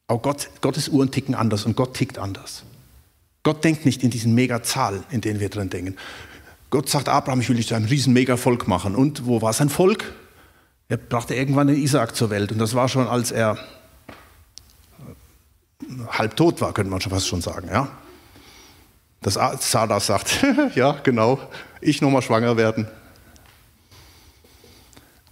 Aber 0.08 0.20
Gott, 0.20 0.50
Gottes 0.62 0.88
Uhren 0.88 1.12
ticken 1.12 1.36
anders 1.36 1.64
und 1.64 1.76
Gott 1.76 1.94
tickt 1.94 2.18
anders. 2.18 2.64
Gott 3.44 3.62
denkt 3.62 3.86
nicht 3.86 4.02
in 4.02 4.10
diesen 4.10 4.34
Megazahlen, 4.34 5.04
in 5.10 5.20
denen 5.20 5.38
wir 5.38 5.48
drin 5.48 5.70
denken. 5.70 5.96
Gott 6.70 6.88
sagt 6.88 7.08
Abraham, 7.08 7.40
ich 7.40 7.48
will 7.48 7.56
dich 7.56 7.68
zu 7.68 7.76
einem 7.76 7.86
riesen 7.86 8.12
Mega-Volk 8.14 8.66
machen. 8.66 8.96
Und 8.96 9.26
wo 9.26 9.42
war 9.42 9.52
sein 9.52 9.68
Volk? 9.68 10.12
Er 10.88 10.96
brachte 10.96 11.36
irgendwann 11.36 11.68
den 11.68 11.76
Isaac 11.76 12.16
zur 12.16 12.30
Welt. 12.30 12.50
Und 12.50 12.58
das 12.58 12.74
war 12.74 12.88
schon, 12.88 13.06
als 13.06 13.30
er 13.30 13.58
halb 16.10 16.36
tot 16.36 16.60
war, 16.60 16.72
könnte 16.72 16.90
man 16.90 17.00
schon 17.00 17.12
fast 17.12 17.28
schon 17.28 17.40
sagen. 17.40 17.68
Ja? 17.68 17.88
Das 19.22 19.34
Sarah 19.34 20.00
sagt, 20.00 20.44
ja, 20.74 20.92
genau, 21.02 21.40
ich 21.80 22.00
nochmal 22.00 22.22
schwanger 22.22 22.56
werden. 22.56 22.88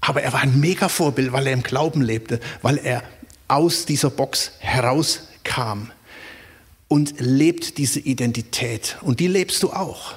Aber 0.01 0.23
er 0.23 0.33
war 0.33 0.40
ein 0.40 0.61
Mega-Vorbild, 0.61 1.33
weil 1.33 1.47
er 1.47 1.53
im 1.53 1.62
Glauben 1.62 2.01
lebte, 2.01 2.40
weil 2.62 2.79
er 2.79 3.03
aus 3.49 3.87
dieser 3.87 4.11
Box 4.11 4.53
herauskam 4.59 5.90
und 6.88 7.14
lebt 7.19 7.79
diese 7.79 8.01
Identität. 8.01 8.99
Und 9.03 9.21
die 9.21 9.27
lebst 9.27 9.62
du 9.62 9.73
auch. 9.73 10.14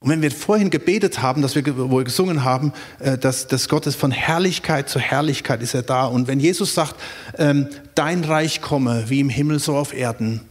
Und 0.00 0.10
wenn 0.10 0.20
wir 0.20 0.30
vorhin 0.30 0.68
gebetet 0.68 1.22
haben, 1.22 1.40
dass 1.40 1.54
wir, 1.54 1.64
wo 1.76 1.98
wir 1.98 2.04
gesungen 2.04 2.44
haben, 2.44 2.72
äh, 2.98 3.16
dass, 3.16 3.46
dass 3.46 3.68
Gottes 3.68 3.94
von 3.96 4.10
Herrlichkeit 4.10 4.90
zu 4.90 5.00
Herrlichkeit 5.00 5.62
ist 5.62 5.74
er 5.74 5.82
da. 5.82 6.04
Und 6.04 6.28
wenn 6.28 6.38
Jesus 6.38 6.74
sagt, 6.74 6.96
ähm, 7.38 7.68
dein 7.94 8.22
Reich 8.22 8.60
komme, 8.60 9.04
wie 9.08 9.20
im 9.20 9.30
Himmel 9.30 9.58
so 9.58 9.74
auf 9.74 9.94
Erden, 9.94 10.42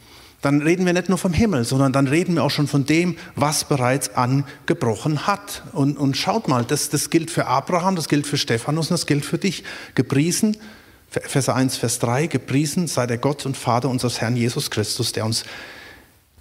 dann 0.42 0.62
reden 0.62 0.86
wir 0.86 0.94
nicht 0.94 1.10
nur 1.10 1.18
vom 1.18 1.34
Himmel, 1.34 1.64
sondern 1.64 1.94
dann 1.94 2.08
reden 2.08 2.36
wir 2.36 2.44
auch 2.44 2.52
schon 2.52 2.68
von 2.68 2.86
dem, 2.86 3.18
was 3.36 3.64
bereits 3.64 4.16
angebrochen 4.16 5.26
hat. 5.28 5.64
Und, 5.74 5.98
und 5.98 6.18
schaut 6.18 6.48
mal, 6.48 6.64
das, 6.64 6.90
das 6.90 7.10
gilt 7.10 7.32
für 7.32 7.46
Abraham, 7.46 7.96
das 7.96 8.10
gilt 8.10 8.28
für 8.28 8.38
Stephanus 8.38 8.90
und 8.90 8.96
das 8.96 9.06
gilt 9.06 9.26
für 9.26 9.38
dich. 9.38 9.64
Gepriesen, 9.94 10.58
Vers 11.10 11.50
1, 11.50 11.78
Vers 11.78 12.00
3, 12.00 12.28
gepriesen 12.28 12.88
sei 12.88 13.08
der 13.08 13.18
Gott 13.18 13.46
und 13.46 13.58
Vater 13.58 13.90
unseres 13.90 14.22
Herrn 14.22 14.36
Jesus 14.36 14.70
Christus, 14.70 15.14
der 15.14 15.26
uns 15.26 15.46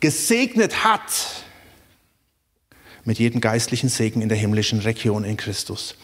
gesegnet 0.00 0.84
hat 0.84 1.44
mit 3.04 3.18
jedem 3.18 3.40
geistlichen 3.40 3.88
Segen 3.88 4.22
in 4.22 4.28
der 4.28 4.38
himmlischen 4.38 4.80
Region 4.80 5.24
in 5.24 5.36
Christus. 5.36 5.96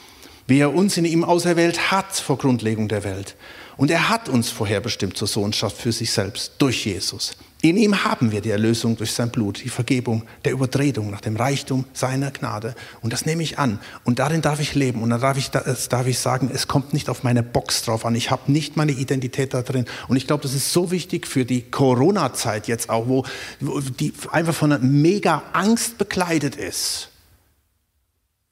Wie 0.46 0.58
er 0.58 0.74
uns 0.74 0.96
in 0.96 1.04
ihm 1.04 1.24
auserwählt 1.24 1.90
hat 1.90 2.12
vor 2.16 2.38
Grundlegung 2.38 2.88
der 2.88 3.04
Welt. 3.04 3.36
Und 3.76 3.90
er 3.90 4.08
hat 4.08 4.28
uns 4.28 4.50
vorherbestimmt 4.50 5.16
zur 5.16 5.28
Sohnschaft 5.28 5.76
für 5.76 5.92
sich 5.92 6.10
selbst 6.10 6.54
durch 6.58 6.84
Jesus 6.84 7.36
in 7.62 7.76
ihm 7.76 8.04
haben 8.04 8.32
wir 8.32 8.40
die 8.40 8.50
Erlösung 8.50 8.96
durch 8.96 9.12
sein 9.12 9.30
Blut, 9.30 9.62
die 9.62 9.68
Vergebung 9.68 10.22
der 10.44 10.52
Übertretung 10.52 11.10
nach 11.10 11.20
dem 11.20 11.36
Reichtum 11.36 11.84
seiner 11.92 12.30
Gnade. 12.30 12.74
Und 13.02 13.12
das 13.12 13.26
nehme 13.26 13.42
ich 13.42 13.58
an. 13.58 13.78
Und 14.04 14.18
darin 14.18 14.40
darf 14.40 14.60
ich 14.60 14.74
leben. 14.74 15.02
Und 15.02 15.10
dann 15.10 15.20
darf 15.20 15.36
ich, 15.36 15.50
darf 15.50 16.06
ich 16.06 16.18
sagen, 16.18 16.50
es 16.52 16.68
kommt 16.68 16.94
nicht 16.94 17.10
auf 17.10 17.22
meine 17.22 17.42
Box 17.42 17.82
drauf 17.82 18.06
an. 18.06 18.14
Ich 18.14 18.30
habe 18.30 18.50
nicht 18.50 18.76
meine 18.76 18.92
Identität 18.92 19.52
da 19.52 19.60
drin. 19.60 19.84
Und 20.08 20.16
ich 20.16 20.26
glaube, 20.26 20.42
das 20.42 20.54
ist 20.54 20.72
so 20.72 20.90
wichtig 20.90 21.26
für 21.26 21.44
die 21.44 21.62
Corona-Zeit 21.62 22.66
jetzt 22.66 22.88
auch, 22.88 23.08
wo, 23.08 23.24
wo 23.60 23.80
die 23.80 24.14
einfach 24.32 24.54
von 24.54 24.72
einer 24.72 24.82
mega 24.82 25.42
Angst 25.52 25.98
bekleidet 25.98 26.56
ist. 26.56 27.09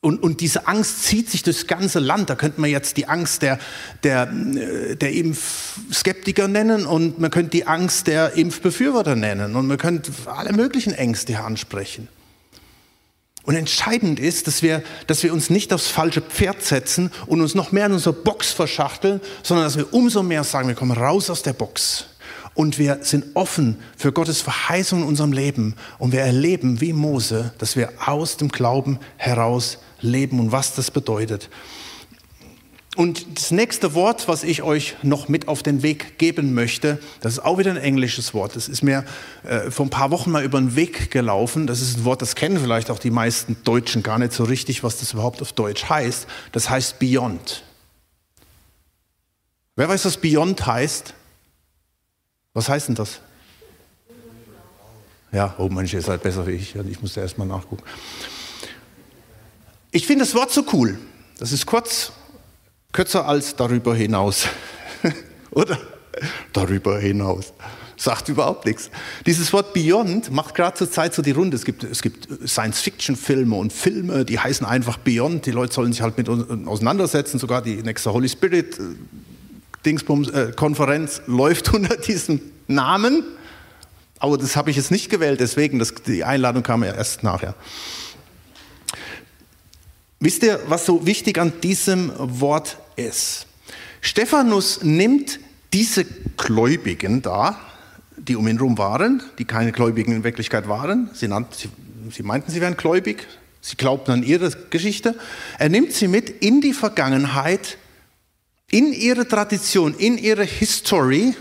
Und, 0.00 0.22
und 0.22 0.40
diese 0.40 0.68
Angst 0.68 1.04
zieht 1.04 1.28
sich 1.28 1.42
durchs 1.42 1.66
ganze 1.66 1.98
Land. 1.98 2.30
Da 2.30 2.36
könnte 2.36 2.60
man 2.60 2.70
jetzt 2.70 2.96
die 2.96 3.08
Angst 3.08 3.42
der, 3.42 3.58
der, 4.04 4.26
der 4.26 5.12
Impfskeptiker 5.12 6.46
nennen 6.46 6.86
und 6.86 7.18
man 7.18 7.32
könnte 7.32 7.50
die 7.50 7.66
Angst 7.66 8.06
der 8.06 8.34
Impfbefürworter 8.34 9.16
nennen 9.16 9.56
und 9.56 9.66
man 9.66 9.76
könnte 9.76 10.12
alle 10.26 10.52
möglichen 10.52 10.92
Ängste 10.92 11.32
hier 11.32 11.44
ansprechen. 11.44 12.06
Und 13.42 13.56
entscheidend 13.56 14.20
ist, 14.20 14.46
dass 14.46 14.62
wir, 14.62 14.84
dass 15.06 15.22
wir 15.22 15.32
uns 15.32 15.50
nicht 15.50 15.72
aufs 15.72 15.88
falsche 15.88 16.20
Pferd 16.20 16.62
setzen 16.62 17.10
und 17.26 17.40
uns 17.40 17.54
noch 17.54 17.72
mehr 17.72 17.86
in 17.86 17.92
unsere 17.92 18.12
Box 18.12 18.52
verschachteln, 18.52 19.20
sondern 19.42 19.66
dass 19.66 19.78
wir 19.78 19.92
umso 19.92 20.22
mehr 20.22 20.44
sagen, 20.44 20.68
wir 20.68 20.74
kommen 20.74 20.96
raus 20.96 21.28
aus 21.28 21.42
der 21.42 21.54
Box 21.54 22.04
und 22.54 22.78
wir 22.78 22.98
sind 23.02 23.24
offen 23.34 23.78
für 23.96 24.12
Gottes 24.12 24.42
Verheißung 24.42 25.02
in 25.02 25.08
unserem 25.08 25.32
Leben 25.32 25.76
und 25.98 26.12
wir 26.12 26.20
erleben 26.20 26.80
wie 26.80 26.92
Mose, 26.92 27.52
dass 27.58 27.74
wir 27.74 27.90
aus 28.04 28.36
dem 28.36 28.50
Glauben 28.50 28.98
heraus 29.16 29.78
leben 30.00 30.40
und 30.40 30.52
was 30.52 30.74
das 30.74 30.90
bedeutet. 30.90 31.48
Und 32.98 33.38
das 33.38 33.52
nächste 33.52 33.94
Wort, 33.94 34.26
was 34.26 34.42
ich 34.42 34.62
euch 34.62 34.96
noch 35.04 35.28
mit 35.28 35.46
auf 35.46 35.62
den 35.62 35.84
Weg 35.84 36.18
geben 36.18 36.52
möchte, 36.52 36.98
das 37.20 37.34
ist 37.34 37.38
auch 37.38 37.56
wieder 37.56 37.70
ein 37.70 37.76
englisches 37.76 38.34
Wort. 38.34 38.56
Das 38.56 38.68
ist 38.68 38.82
mir 38.82 39.04
äh, 39.44 39.70
vor 39.70 39.86
ein 39.86 39.90
paar 39.90 40.10
Wochen 40.10 40.32
mal 40.32 40.42
über 40.42 40.58
den 40.58 40.74
Weg 40.74 41.12
gelaufen. 41.12 41.68
Das 41.68 41.80
ist 41.80 41.98
ein 41.98 42.04
Wort, 42.04 42.22
das 42.22 42.34
kennen 42.34 42.58
vielleicht 42.58 42.90
auch 42.90 42.98
die 42.98 43.12
meisten 43.12 43.56
Deutschen 43.62 44.02
gar 44.02 44.18
nicht 44.18 44.32
so 44.32 44.42
richtig, 44.42 44.82
was 44.82 44.98
das 44.98 45.12
überhaupt 45.12 45.40
auf 45.42 45.52
Deutsch 45.52 45.88
heißt. 45.88 46.26
Das 46.50 46.70
heißt 46.70 46.98
Beyond. 46.98 47.62
Wer 49.76 49.88
weiß, 49.88 50.04
was 50.04 50.16
Beyond 50.16 50.66
heißt? 50.66 51.14
Was 52.52 52.68
heißt 52.68 52.88
denn 52.88 52.96
das? 52.96 53.20
Ja, 55.30 55.54
oh 55.58 55.68
Mensch, 55.68 55.94
ihr 55.94 56.02
seid 56.02 56.20
besser 56.20 56.44
wie 56.48 56.52
ich. 56.52 56.74
Ich 56.74 57.00
musste 57.00 57.20
erst 57.20 57.38
mal 57.38 57.44
nachgucken. 57.44 57.84
Ich 59.98 60.06
finde 60.06 60.24
das 60.24 60.36
Wort 60.36 60.52
so 60.52 60.64
cool. 60.72 60.96
Das 61.40 61.50
ist 61.50 61.66
kurz, 61.66 62.12
kürzer 62.92 63.26
als 63.26 63.56
darüber 63.56 63.96
hinaus. 63.96 64.46
Oder? 65.50 65.76
Darüber 66.52 67.00
hinaus. 67.00 67.52
Sagt 67.96 68.28
überhaupt 68.28 68.64
nichts. 68.64 68.92
Dieses 69.26 69.52
Wort 69.52 69.74
Beyond 69.74 70.30
macht 70.30 70.54
gerade 70.54 70.76
zur 70.76 70.88
Zeit 70.88 71.14
so 71.14 71.20
die 71.20 71.32
Runde. 71.32 71.56
Es 71.56 71.64
gibt, 71.64 71.82
es 71.82 72.00
gibt 72.00 72.28
Science-Fiction-Filme 72.48 73.56
und 73.56 73.72
Filme, 73.72 74.24
die 74.24 74.38
heißen 74.38 74.64
einfach 74.64 74.98
Beyond. 74.98 75.46
Die 75.46 75.50
Leute 75.50 75.74
sollen 75.74 75.92
sich 75.92 76.00
halt 76.00 76.16
mit 76.16 76.28
auseinandersetzen. 76.28 77.40
Sogar 77.40 77.60
die 77.60 77.82
nächste 77.82 78.12
Holy 78.12 78.28
Spirit 78.28 78.78
äh, 78.78 78.82
Dingsbums, 79.84 80.28
äh, 80.28 80.52
Konferenz 80.54 81.22
läuft 81.26 81.70
unter 81.74 81.96
diesem 81.96 82.40
Namen. 82.68 83.24
Aber 84.20 84.38
das 84.38 84.54
habe 84.54 84.70
ich 84.70 84.76
jetzt 84.76 84.92
nicht 84.92 85.10
gewählt, 85.10 85.40
deswegen, 85.40 85.80
das, 85.80 85.92
die 86.06 86.22
Einladung 86.22 86.62
kam 86.62 86.84
ja 86.84 86.94
erst 86.94 87.24
nachher. 87.24 87.56
Wisst 90.20 90.42
ihr, 90.42 90.60
was 90.66 90.84
so 90.84 91.06
wichtig 91.06 91.38
an 91.38 91.60
diesem 91.60 92.12
Wort 92.16 92.76
ist? 92.96 93.46
Stephanus 94.00 94.82
nimmt 94.82 95.38
diese 95.72 96.04
Gläubigen 96.36 97.22
da, 97.22 97.58
die 98.16 98.34
um 98.34 98.48
ihn 98.48 98.56
herum 98.56 98.78
waren, 98.78 99.22
die 99.38 99.44
keine 99.44 99.70
Gläubigen 99.70 100.12
in 100.12 100.24
Wirklichkeit 100.24 100.68
waren, 100.68 101.10
sie, 101.14 101.28
nannten, 101.28 101.54
sie, 101.54 101.68
sie 102.10 102.22
meinten, 102.24 102.50
sie 102.50 102.60
wären 102.60 102.76
gläubig, 102.76 103.26
sie 103.60 103.76
glaubten 103.76 104.10
an 104.10 104.22
ihre 104.24 104.50
Geschichte, 104.70 105.14
er 105.58 105.68
nimmt 105.68 105.92
sie 105.92 106.08
mit 106.08 106.30
in 106.30 106.60
die 106.60 106.72
Vergangenheit, 106.72 107.78
in 108.70 108.92
ihre 108.92 109.26
Tradition, 109.26 109.94
in 109.94 110.18
ihre 110.18 110.44
History 110.44 111.34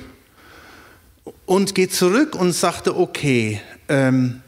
und 1.46 1.74
geht 1.74 1.94
zurück 1.94 2.36
und 2.36 2.54
sagte, 2.54 2.96
okay, 2.96 3.60
ähm, 3.90 4.42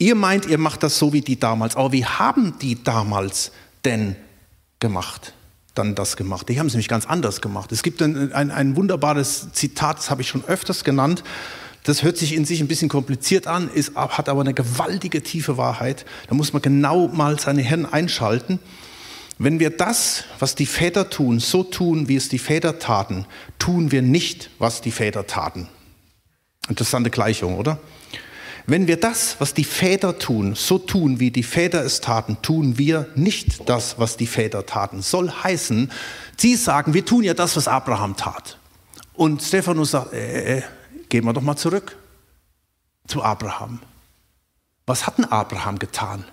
Ihr 0.00 0.14
meint, 0.14 0.46
ihr 0.46 0.56
macht 0.56 0.82
das 0.82 0.98
so 0.98 1.12
wie 1.12 1.20
die 1.20 1.38
damals. 1.38 1.76
Aber 1.76 1.92
wie 1.92 2.06
haben 2.06 2.58
die 2.58 2.82
damals 2.82 3.52
denn 3.84 4.16
gemacht? 4.78 5.34
Dann 5.74 5.94
das 5.94 6.16
gemacht. 6.16 6.48
Die 6.48 6.58
haben 6.58 6.68
es 6.68 6.72
nämlich 6.72 6.88
ganz 6.88 7.04
anders 7.04 7.42
gemacht. 7.42 7.70
Es 7.70 7.82
gibt 7.82 8.00
ein, 8.00 8.32
ein, 8.32 8.50
ein 8.50 8.76
wunderbares 8.76 9.52
Zitat, 9.52 9.98
das 9.98 10.08
habe 10.08 10.22
ich 10.22 10.28
schon 10.28 10.42
öfters 10.46 10.84
genannt. 10.84 11.22
Das 11.84 12.02
hört 12.02 12.16
sich 12.16 12.34
in 12.34 12.46
sich 12.46 12.62
ein 12.62 12.66
bisschen 12.66 12.88
kompliziert 12.88 13.46
an, 13.46 13.68
ist, 13.68 13.94
hat 13.94 14.30
aber 14.30 14.40
eine 14.40 14.54
gewaltige 14.54 15.22
tiefe 15.22 15.58
Wahrheit. 15.58 16.06
Da 16.28 16.34
muss 16.34 16.54
man 16.54 16.62
genau 16.62 17.08
mal 17.08 17.38
seine 17.38 17.60
Hirn 17.60 17.84
einschalten. 17.84 18.58
Wenn 19.36 19.60
wir 19.60 19.68
das, 19.68 20.24
was 20.38 20.54
die 20.54 20.66
Väter 20.66 21.10
tun, 21.10 21.40
so 21.40 21.62
tun, 21.62 22.08
wie 22.08 22.16
es 22.16 22.30
die 22.30 22.38
Väter 22.38 22.78
taten, 22.78 23.26
tun 23.58 23.92
wir 23.92 24.00
nicht, 24.00 24.48
was 24.58 24.80
die 24.80 24.92
Väter 24.92 25.26
taten. 25.26 25.68
Interessante 26.70 27.10
Gleichung, 27.10 27.58
oder? 27.58 27.78
Wenn 28.70 28.86
wir 28.86 29.00
das, 29.00 29.34
was 29.40 29.52
die 29.52 29.64
Väter 29.64 30.16
tun, 30.20 30.54
so 30.54 30.78
tun, 30.78 31.18
wie 31.18 31.32
die 31.32 31.42
Väter 31.42 31.84
es 31.84 32.00
taten, 32.00 32.40
tun 32.40 32.78
wir 32.78 33.08
nicht 33.16 33.68
das, 33.68 33.98
was 33.98 34.16
die 34.16 34.28
Väter 34.28 34.64
taten. 34.64 35.02
Soll 35.02 35.28
heißen, 35.28 35.90
sie 36.36 36.54
sagen, 36.54 36.94
wir 36.94 37.04
tun 37.04 37.24
ja 37.24 37.34
das, 37.34 37.56
was 37.56 37.66
Abraham 37.66 38.16
tat. 38.16 38.58
Und 39.14 39.42
Stephanus 39.42 39.90
sagt, 39.90 40.12
äh, 40.12 40.58
äh, 40.58 40.62
gehen 41.08 41.24
wir 41.24 41.32
doch 41.32 41.42
mal 41.42 41.56
zurück 41.56 41.96
zu 43.08 43.24
Abraham. 43.24 43.80
Was 44.86 45.04
hat 45.04 45.18
denn 45.18 45.24
Abraham 45.24 45.80
getan? 45.80 46.24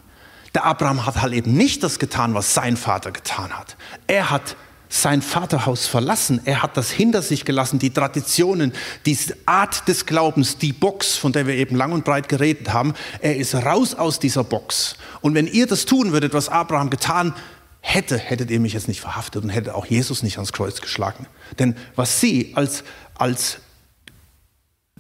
Der 0.53 0.63
Abraham 0.63 1.07
hat 1.07 1.19
halt 1.19 1.33
eben 1.33 1.57
nicht 1.57 1.81
das 1.81 1.97
getan, 1.97 2.35
was 2.35 2.53
sein 2.53 2.77
Vater 2.77 3.11
getan 3.11 3.57
hat. 3.57 3.77
Er 4.05 4.29
hat 4.29 4.55
sein 4.89 5.21
Vaterhaus 5.21 5.87
verlassen. 5.87 6.41
Er 6.45 6.63
hat 6.63 6.77
das 6.77 6.89
hinter 6.91 7.21
sich 7.21 7.45
gelassen, 7.45 7.79
die 7.79 7.89
Traditionen, 7.89 8.73
diese 9.05 9.35
Art 9.45 9.87
des 9.87 10.05
Glaubens, 10.05 10.57
die 10.57 10.73
Box, 10.73 11.15
von 11.15 11.31
der 11.31 11.47
wir 11.47 11.55
eben 11.55 11.75
lang 11.75 11.91
und 11.91 12.05
breit 12.05 12.29
geredet 12.29 12.71
haben. 12.73 12.93
Er 13.19 13.37
ist 13.37 13.53
raus 13.55 13.93
aus 13.93 14.19
dieser 14.19 14.43
Box. 14.43 14.95
Und 15.21 15.33
wenn 15.33 15.47
ihr 15.47 15.67
das 15.67 15.85
tun 15.85 16.11
würdet, 16.13 16.33
was 16.33 16.49
Abraham 16.49 16.89
getan 16.89 17.33
hätte, 17.81 18.17
hättet 18.17 18.51
ihr 18.51 18.59
mich 18.59 18.73
jetzt 18.73 18.87
nicht 18.87 19.01
verhaftet 19.01 19.43
und 19.43 19.49
hättet 19.49 19.73
auch 19.73 19.85
Jesus 19.85 20.23
nicht 20.23 20.37
ans 20.37 20.53
Kreuz 20.53 20.81
geschlagen. 20.81 21.27
Denn 21.59 21.75
was 21.95 22.19
sie 22.19 22.51
als, 22.55 22.83
als 23.15 23.59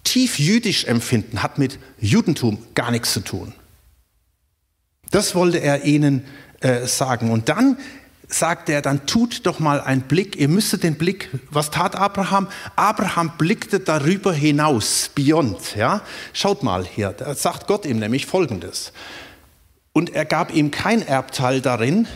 tief 0.03 0.39
jüdisch 0.39 0.85
empfinden, 0.85 1.43
hat 1.43 1.57
mit 1.57 1.79
Judentum 1.99 2.59
gar 2.75 2.91
nichts 2.91 3.13
zu 3.13 3.21
tun. 3.21 3.53
Das 5.11 5.35
wollte 5.35 5.59
er 5.59 5.83
ihnen 5.83 6.25
äh, 6.59 6.85
sagen. 6.85 7.31
Und 7.31 7.49
dann 7.49 7.77
sagt 8.27 8.69
er, 8.69 8.81
dann 8.81 9.05
tut 9.05 9.45
doch 9.45 9.59
mal 9.59 9.79
einen 9.79 10.01
Blick, 10.01 10.35
ihr 10.35 10.49
müsstet 10.49 10.83
den 10.83 10.97
Blick, 10.97 11.29
was 11.49 11.71
tat 11.71 11.95
Abraham? 11.95 12.47
Abraham 12.75 13.31
blickte 13.37 13.79
darüber 13.79 14.33
hinaus, 14.33 15.09
beyond, 15.15 15.75
ja. 15.75 16.01
Schaut 16.33 16.63
mal 16.63 16.85
hier, 16.85 17.11
da 17.11 17.33
sagt 17.35 17.67
Gott 17.67 17.85
ihm 17.85 17.99
nämlich 17.99 18.25
Folgendes. 18.25 18.91
Und 19.93 20.13
er 20.13 20.25
gab 20.25 20.53
ihm 20.53 20.71
kein 20.71 21.01
Erbteil 21.01 21.61
darin, 21.61 22.07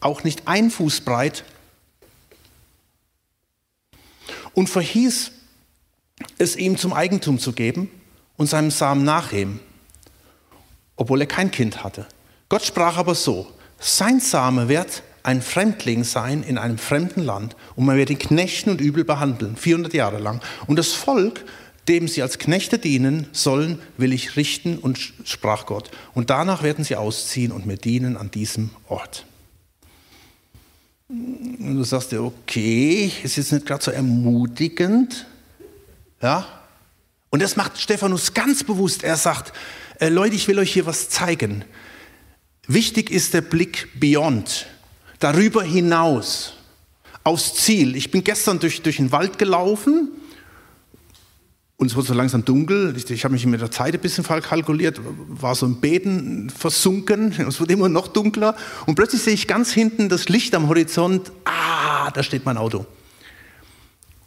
auch 0.00 0.24
nicht 0.24 0.48
ein 0.48 0.70
Fuß 0.70 1.02
breit, 1.02 1.44
und 4.54 4.68
verhieß 4.70 5.32
es 6.38 6.56
ihm 6.56 6.78
zum 6.78 6.92
Eigentum 6.92 7.38
zu 7.38 7.52
geben 7.52 7.90
und 8.36 8.46
seinem 8.46 8.70
Samen 8.70 9.04
nachheben, 9.04 9.60
obwohl 10.96 11.20
er 11.20 11.26
kein 11.26 11.50
Kind 11.50 11.82
hatte. 11.82 12.06
Gott 12.48 12.64
sprach 12.64 12.96
aber 12.96 13.14
so, 13.14 13.50
sein 13.78 14.20
Same 14.20 14.68
wird 14.68 15.02
ein 15.24 15.40
Fremdling 15.42 16.04
sein 16.04 16.42
in 16.42 16.58
einem 16.58 16.78
fremden 16.78 17.24
Land 17.24 17.56
und 17.74 17.86
man 17.86 17.96
wird 17.96 18.10
ihn 18.10 18.18
knechten 18.18 18.70
und 18.70 18.80
übel 18.80 19.04
behandeln, 19.04 19.56
400 19.56 19.94
Jahre 19.94 20.18
lang. 20.18 20.40
Und 20.66 20.78
das 20.78 20.92
Volk, 20.92 21.44
dem 21.88 22.08
sie 22.08 22.22
als 22.22 22.38
Knechte 22.38 22.78
dienen 22.78 23.26
sollen, 23.32 23.78
will 23.96 24.12
ich 24.12 24.36
richten 24.36 24.78
und 24.78 24.98
sprach 25.24 25.64
Gott. 25.66 25.90
Und 26.12 26.28
danach 26.28 26.62
werden 26.62 26.84
sie 26.84 26.96
ausziehen 26.96 27.52
und 27.52 27.66
mir 27.66 27.78
dienen 27.78 28.18
an 28.18 28.30
diesem 28.30 28.70
Ort. 28.86 29.24
Und 31.08 31.76
du 31.76 31.84
sagst 31.84 32.12
dir, 32.12 32.22
okay, 32.22 33.10
ist 33.22 33.36
jetzt 33.36 33.52
nicht 33.52 33.66
gerade 33.66 33.82
so 33.82 33.90
ermutigend. 33.90 35.26
Ja? 36.20 36.46
Und 37.30 37.42
das 37.42 37.56
macht 37.56 37.80
Stephanus 37.80 38.34
ganz 38.34 38.62
bewusst. 38.62 39.02
Er 39.02 39.16
sagt, 39.16 39.54
äh, 40.00 40.08
Leute, 40.08 40.36
ich 40.36 40.48
will 40.48 40.58
euch 40.58 40.72
hier 40.72 40.84
was 40.84 41.08
zeigen. 41.08 41.64
Wichtig 42.66 43.10
ist 43.10 43.32
der 43.32 43.42
Blick 43.42 43.88
beyond 43.98 44.66
darüber 45.18 45.62
hinaus, 45.62 46.54
aufs 47.22 47.54
Ziel. 47.54 47.96
Ich 47.96 48.10
bin 48.10 48.22
gestern 48.22 48.58
durch, 48.58 48.82
durch 48.82 48.96
den 48.96 49.12
Wald 49.12 49.38
gelaufen 49.38 50.10
und 51.76 51.88
es 51.88 51.96
wurde 51.96 52.08
so 52.08 52.14
langsam 52.14 52.44
dunkel. 52.44 52.94
Ich, 52.96 53.10
ich 53.10 53.24
habe 53.24 53.32
mich 53.32 53.44
mit 53.46 53.60
der 53.60 53.70
Zeit 53.70 53.94
ein 53.94 54.00
bisschen 54.00 54.24
kalkuliert, 54.24 55.00
war 55.28 55.54
so 55.54 55.66
im 55.66 55.80
Beten 55.80 56.50
versunken. 56.50 57.34
Es 57.48 57.60
wurde 57.60 57.72
immer 57.72 57.88
noch 57.88 58.08
dunkler. 58.08 58.56
Und 58.86 58.94
plötzlich 58.94 59.22
sehe 59.22 59.34
ich 59.34 59.48
ganz 59.48 59.72
hinten 59.72 60.08
das 60.08 60.28
Licht 60.28 60.54
am 60.54 60.68
Horizont. 60.68 61.32
Ah, 61.44 62.10
da 62.10 62.22
steht 62.22 62.44
mein 62.44 62.56
Auto. 62.56 62.86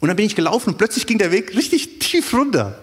Und 0.00 0.08
dann 0.08 0.16
bin 0.16 0.26
ich 0.26 0.36
gelaufen 0.36 0.70
und 0.70 0.78
plötzlich 0.78 1.06
ging 1.06 1.18
der 1.18 1.32
Weg 1.32 1.56
richtig 1.56 1.98
tief 1.98 2.32
runter. 2.32 2.78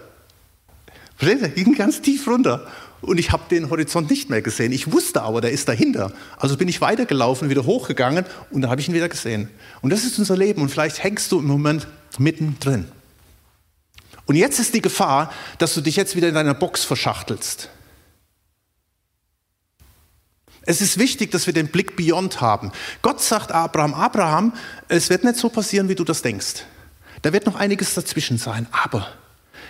Versteht 1.16 1.40
ihr? 1.40 1.48
Ging 1.48 1.74
ganz 1.74 2.02
tief 2.02 2.26
runter 2.26 2.66
und 3.00 3.18
ich 3.18 3.32
habe 3.32 3.44
den 3.50 3.70
Horizont 3.70 4.10
nicht 4.10 4.30
mehr 4.30 4.42
gesehen. 4.42 4.72
Ich 4.72 4.90
wusste 4.92 5.22
aber, 5.22 5.40
der 5.40 5.52
ist 5.52 5.68
dahinter. 5.68 6.12
Also 6.36 6.56
bin 6.56 6.68
ich 6.68 6.80
weitergelaufen, 6.80 7.50
wieder 7.50 7.64
hochgegangen 7.64 8.24
und 8.50 8.62
da 8.62 8.70
habe 8.70 8.80
ich 8.80 8.88
ihn 8.88 8.94
wieder 8.94 9.08
gesehen. 9.08 9.50
Und 9.82 9.90
das 9.90 10.04
ist 10.04 10.18
unser 10.18 10.36
Leben 10.36 10.62
und 10.62 10.70
vielleicht 10.70 11.02
hängst 11.02 11.30
du 11.32 11.38
im 11.38 11.46
Moment 11.46 11.86
mittendrin. 12.18 12.86
Und 14.26 14.34
jetzt 14.34 14.58
ist 14.58 14.74
die 14.74 14.82
Gefahr, 14.82 15.32
dass 15.58 15.74
du 15.74 15.80
dich 15.80 15.96
jetzt 15.96 16.16
wieder 16.16 16.28
in 16.28 16.34
deiner 16.34 16.54
Box 16.54 16.84
verschachtelst. 16.84 17.70
Es 20.62 20.80
ist 20.80 20.98
wichtig, 20.98 21.30
dass 21.30 21.46
wir 21.46 21.54
den 21.54 21.68
Blick 21.68 21.96
beyond 21.96 22.40
haben. 22.40 22.72
Gott 23.00 23.22
sagt 23.22 23.52
Abraham, 23.52 23.94
Abraham, 23.94 24.52
es 24.88 25.10
wird 25.10 25.22
nicht 25.22 25.36
so 25.36 25.48
passieren, 25.48 25.88
wie 25.88 25.94
du 25.94 26.02
das 26.02 26.22
denkst. 26.22 26.64
Da 27.22 27.32
wird 27.32 27.46
noch 27.46 27.54
einiges 27.54 27.94
dazwischen 27.94 28.36
sein, 28.36 28.66
aber 28.72 29.08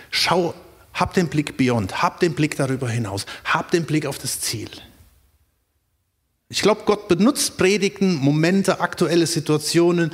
schau 0.09 0.55
hab 0.97 1.13
den 1.13 1.27
Blick 1.27 1.57
beyond, 1.57 2.01
hab 2.01 2.19
den 2.19 2.33
Blick 2.33 2.57
darüber 2.57 2.89
hinaus, 2.89 3.25
hab 3.45 3.71
den 3.71 3.85
Blick 3.85 4.05
auf 4.05 4.17
das 4.17 4.41
Ziel. 4.41 4.69
Ich 6.49 6.61
glaube, 6.61 6.81
Gott 6.85 7.07
benutzt 7.07 7.57
Predigten, 7.57 8.15
Momente, 8.15 8.79
aktuelle 8.79 9.27
Situationen, 9.27 10.11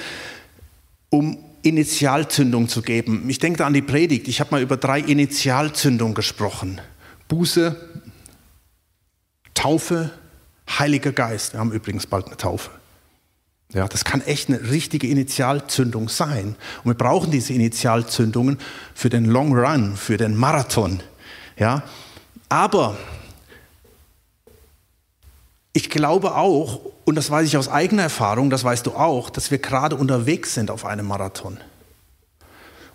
um 1.09 1.37
Initialzündung 1.61 2.67
zu 2.67 2.81
geben. 2.81 3.29
Ich 3.29 3.39
denke 3.39 3.59
da 3.59 3.67
an 3.67 3.73
die 3.73 3.81
Predigt. 3.81 4.27
Ich 4.27 4.39
habe 4.39 4.51
mal 4.51 4.61
über 4.61 4.75
drei 4.75 4.99
Initialzündungen 4.99 6.13
gesprochen. 6.13 6.81
Buße, 7.29 7.75
Taufe, 9.53 10.11
Heiliger 10.67 11.13
Geist. 11.13 11.53
Wir 11.53 11.59
haben 11.59 11.71
übrigens 11.71 12.07
bald 12.07 12.25
eine 12.27 12.37
Taufe. 12.37 12.71
Ja, 13.73 13.87
das 13.87 14.05
kann 14.05 14.21
echt 14.21 14.49
eine 14.49 14.69
richtige 14.69 15.07
Initialzündung 15.07 16.07
sein. 16.07 16.55
Und 16.83 16.91
wir 16.91 16.93
brauchen 16.93 17.31
diese 17.31 17.53
Initialzündungen 17.53 18.59
für 18.93 19.09
den 19.09 19.25
Long 19.25 19.57
Run, 19.57 19.95
für 19.97 20.17
den 20.17 20.35
Marathon. 20.35 21.01
Ja, 21.57 21.83
aber 22.49 22.97
ich 25.73 25.89
glaube 25.89 26.35
auch, 26.35 26.81
und 27.03 27.15
das 27.15 27.31
weiß 27.31 27.47
ich 27.47 27.57
aus 27.57 27.67
eigener 27.67 28.03
Erfahrung, 28.03 28.51
das 28.51 28.63
weißt 28.63 28.85
du 28.85 28.91
auch, 28.91 29.31
dass 29.31 29.49
wir 29.49 29.57
gerade 29.57 29.95
unterwegs 29.95 30.53
sind 30.53 30.69
auf 30.69 30.85
einem 30.85 31.07
Marathon. 31.07 31.57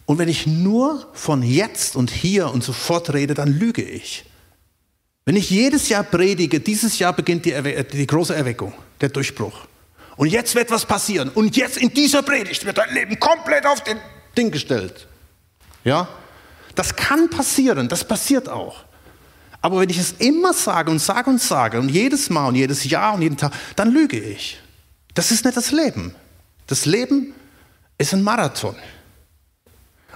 Und 0.06 0.18
wenn 0.18 0.28
ich 0.28 0.46
nur 0.46 1.08
von 1.12 1.42
jetzt 1.42 1.96
und 1.96 2.10
hier 2.10 2.52
und 2.52 2.62
sofort 2.62 3.12
rede, 3.12 3.34
dann 3.34 3.48
lüge 3.48 3.82
ich. 3.82 4.24
Wenn 5.24 5.36
ich 5.36 5.50
jedes 5.50 5.88
Jahr 5.88 6.04
predige, 6.04 6.60
dieses 6.60 7.00
Jahr 7.00 7.12
beginnt 7.12 7.44
die, 7.44 7.54
die 7.92 8.06
große 8.06 8.34
Erweckung, 8.34 8.72
der 9.00 9.08
Durchbruch. 9.08 9.66
Und 10.18 10.26
jetzt 10.26 10.57
wird 10.57 10.70
was 10.72 10.85
passieren. 10.85 11.31
Und 11.31 11.57
jetzt 11.57 11.76
in 11.76 11.94
dieser 11.94 12.22
Predigt 12.22 12.66
wird 12.66 12.76
dein 12.76 12.92
Leben 12.92 13.18
komplett 13.20 13.64
auf 13.64 13.83
den 13.85 13.98
Ding 14.37 14.50
gestellt. 14.50 15.07
Ja? 15.85 16.09
Das 16.74 16.96
kann 16.96 17.31
passieren, 17.31 17.88
das 17.88 18.04
passiert 18.04 18.48
auch. 18.48 18.85
Aber 19.62 19.81
wenn 19.81 19.90
ich 19.90 19.98
es 19.98 20.12
immer 20.18 20.52
sage 20.52 20.90
und 20.90 20.98
sage 20.98 21.31
und 21.31 21.40
sage 21.40 21.78
und 21.78 21.88
jedes 21.88 22.31
Mal 22.31 22.48
und 22.48 22.57
jedes 22.57 22.85
Jahr 22.85 23.14
und 23.14 23.22
jeden 23.22 23.37
Tag, 23.37 23.52
dann 23.76 23.92
lüge 23.92 24.18
ich. 24.18 24.61
Das 25.14 25.31
ist 25.31 25.44
nicht 25.44 25.57
das 25.57 25.70
Leben. 25.70 26.14
Das 26.66 26.85
Leben 26.85 27.33
ist 27.96 28.12
ein 28.12 28.22
Marathon. 28.22 28.74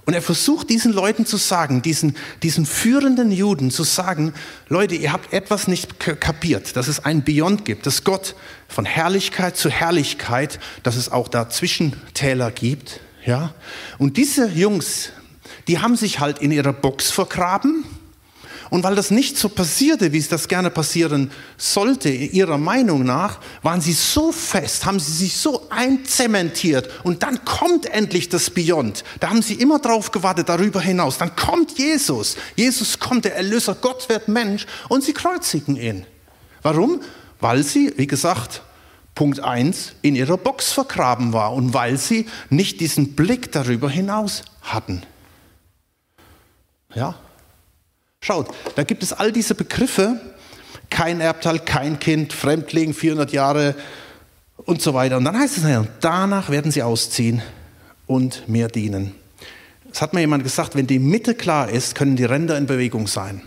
Und 0.04 0.14
er 0.14 0.22
versucht 0.22 0.68
diesen 0.68 0.92
Leuten 0.92 1.26
zu 1.26 1.36
sagen, 1.36 1.80
diesen, 1.80 2.16
diesen 2.42 2.66
führenden 2.66 3.30
Juden 3.30 3.70
zu 3.70 3.84
sagen, 3.84 4.34
Leute, 4.68 4.96
ihr 4.96 5.12
habt 5.12 5.32
etwas 5.32 5.68
nicht 5.68 6.00
kapiert, 6.00 6.76
dass 6.76 6.88
es 6.88 7.04
ein 7.04 7.22
Beyond 7.22 7.64
gibt, 7.64 7.86
dass 7.86 8.02
Gott 8.02 8.34
von 8.68 8.84
Herrlichkeit 8.84 9.56
zu 9.56 9.70
Herrlichkeit, 9.70 10.58
dass 10.82 10.96
es 10.96 11.12
auch 11.12 11.28
da 11.28 11.48
Zwischentäler 11.48 12.50
gibt. 12.50 12.98
Ja? 13.24 13.54
Und 13.98 14.16
diese 14.16 14.48
Jungs, 14.48 15.10
die 15.68 15.78
haben 15.78 15.96
sich 15.96 16.18
halt 16.18 16.40
in 16.40 16.50
ihrer 16.50 16.72
Box 16.72 17.12
vergraben 17.12 17.84
und 18.72 18.84
weil 18.84 18.94
das 18.94 19.10
nicht 19.10 19.36
so 19.36 19.50
passierte, 19.50 20.14
wie 20.14 20.18
es 20.18 20.30
das 20.30 20.48
gerne 20.48 20.70
passieren 20.70 21.30
sollte, 21.58 22.08
ihrer 22.08 22.56
Meinung 22.56 23.04
nach, 23.04 23.38
waren 23.60 23.82
sie 23.82 23.92
so 23.92 24.32
fest, 24.32 24.86
haben 24.86 24.98
sie 24.98 25.12
sich 25.12 25.36
so 25.36 25.66
einzementiert 25.68 26.88
und 27.04 27.22
dann 27.22 27.44
kommt 27.44 27.84
endlich 27.84 28.30
das 28.30 28.48
Beyond. 28.48 29.04
Da 29.20 29.28
haben 29.28 29.42
sie 29.42 29.56
immer 29.56 29.78
drauf 29.78 30.10
gewartet, 30.10 30.48
darüber 30.48 30.80
hinaus. 30.80 31.18
Dann 31.18 31.36
kommt 31.36 31.78
Jesus. 31.78 32.38
Jesus 32.56 32.98
kommt, 32.98 33.26
der 33.26 33.36
Erlöser, 33.36 33.74
Gott 33.74 34.08
wird 34.08 34.28
Mensch 34.28 34.64
und 34.88 35.04
sie 35.04 35.12
kreuzigen 35.12 35.76
ihn. 35.76 36.06
Warum? 36.62 37.02
Weil 37.40 37.64
sie, 37.64 37.92
wie 37.98 38.06
gesagt, 38.06 38.62
Punkt 39.14 39.40
1, 39.40 39.96
in 40.00 40.16
ihrer 40.16 40.38
Box 40.38 40.72
vergraben 40.72 41.34
war 41.34 41.52
und 41.52 41.74
weil 41.74 41.98
sie 41.98 42.24
nicht 42.48 42.80
diesen 42.80 43.16
Blick 43.16 43.52
darüber 43.52 43.90
hinaus 43.90 44.44
hatten. 44.62 45.02
Ja, 46.94 47.16
Schaut, 48.24 48.54
da 48.76 48.84
gibt 48.84 49.02
es 49.02 49.12
all 49.12 49.32
diese 49.32 49.56
Begriffe, 49.56 50.20
kein 50.90 51.20
Erbteil, 51.20 51.58
kein 51.58 51.98
Kind, 51.98 52.32
Fremdling, 52.32 52.94
400 52.94 53.32
Jahre 53.32 53.74
und 54.58 54.80
so 54.80 54.94
weiter. 54.94 55.16
Und 55.16 55.24
dann 55.24 55.36
heißt 55.36 55.58
es, 55.58 55.64
danach 56.00 56.48
werden 56.48 56.70
sie 56.70 56.84
ausziehen 56.84 57.42
und 58.06 58.48
mir 58.48 58.68
dienen. 58.68 59.12
Es 59.92 60.00
hat 60.00 60.14
mir 60.14 60.20
jemand 60.20 60.44
gesagt, 60.44 60.76
wenn 60.76 60.86
die 60.86 61.00
Mitte 61.00 61.34
klar 61.34 61.68
ist, 61.68 61.96
können 61.96 62.14
die 62.14 62.24
Ränder 62.24 62.56
in 62.56 62.66
Bewegung 62.66 63.08
sein. 63.08 63.42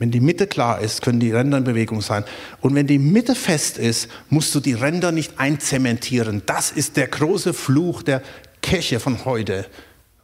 Wenn 0.00 0.10
die 0.10 0.20
Mitte 0.20 0.48
klar 0.48 0.80
ist, 0.80 1.00
können 1.00 1.20
die 1.20 1.30
Ränder 1.30 1.58
in 1.58 1.64
Bewegung 1.64 2.02
sein. 2.02 2.24
Und 2.60 2.74
wenn 2.74 2.88
die 2.88 2.98
Mitte 2.98 3.36
fest 3.36 3.78
ist, 3.78 4.08
musst 4.30 4.52
du 4.56 4.58
die 4.58 4.74
Ränder 4.74 5.12
nicht 5.12 5.38
einzementieren. 5.38 6.42
Das 6.44 6.72
ist 6.72 6.96
der 6.96 7.06
große 7.06 7.54
Fluch 7.54 8.02
der 8.02 8.20
Kirche 8.62 8.98
von 8.98 9.24
heute. 9.24 9.64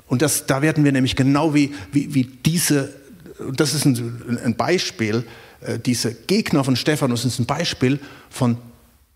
Und 0.09 0.21
das, 0.21 0.47
da 0.47 0.63
werden 0.63 0.85
wir 0.85 0.91
nämlich 0.91 1.15
genau 1.15 1.55
wie, 1.55 1.73
wie, 1.93 2.13
wie 2.13 2.25
diese 2.25 3.02
das 3.51 3.75
ist 3.75 3.85
ein, 3.85 4.39
ein 4.45 4.57
Beispiel, 4.57 5.25
äh, 5.61 5.79
diese 5.79 6.15
Gegner 6.15 6.65
von 6.65 6.77
Stephanus 6.77 7.25
ist 7.25 7.39
ein 7.39 7.47
Beispiel 7.47 8.01
von, 8.31 8.59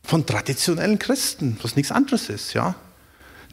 von 0.02 0.26
traditionellen 0.26 0.98
Christen, 0.98 1.58
was 1.62 1.76
nichts 1.76 1.92
anderes 1.92 2.28
ist, 2.28 2.54
ja. 2.54 2.74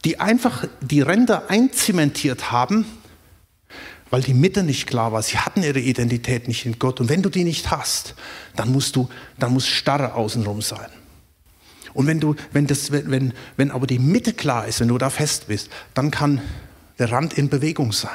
Die 0.05 0.19
einfach 0.19 0.65
die 0.81 1.01
Ränder 1.01 1.49
einzementiert 1.49 2.51
haben, 2.51 2.86
weil 4.09 4.21
die 4.21 4.33
Mitte 4.33 4.62
nicht 4.63 4.86
klar 4.86 5.12
war. 5.12 5.23
Sie 5.23 5.38
hatten 5.38 5.63
ihre 5.63 5.79
Identität 5.79 6.47
nicht 6.47 6.65
in 6.65 6.77
Gott. 6.77 6.99
Und 6.99 7.09
wenn 7.09 7.21
du 7.21 7.29
die 7.29 7.45
nicht 7.45 7.71
hast, 7.71 8.13
dann 8.55 8.71
musst 8.71 8.95
du, 8.95 9.09
dann 9.39 9.53
muss 9.53 9.65
Starre 9.65 10.13
außenrum 10.13 10.62
sein. 10.62 10.89
Und 11.93 12.07
wenn 12.07 12.19
du, 12.19 12.36
wenn 12.51 12.67
das, 12.67 12.91
wenn, 12.91 13.33
wenn 13.55 13.71
aber 13.71 13.88
die 13.88 13.99
Mitte 13.99 14.33
klar 14.33 14.67
ist, 14.67 14.81
wenn 14.81 14.89
du 14.89 14.97
da 14.97 15.09
fest 15.09 15.47
bist, 15.47 15.69
dann 15.93 16.12
kann 16.12 16.41
der 16.99 17.12
Rand 17.12 17.33
in 17.33 17.49
Bewegung 17.49 17.91
sein. 17.91 18.12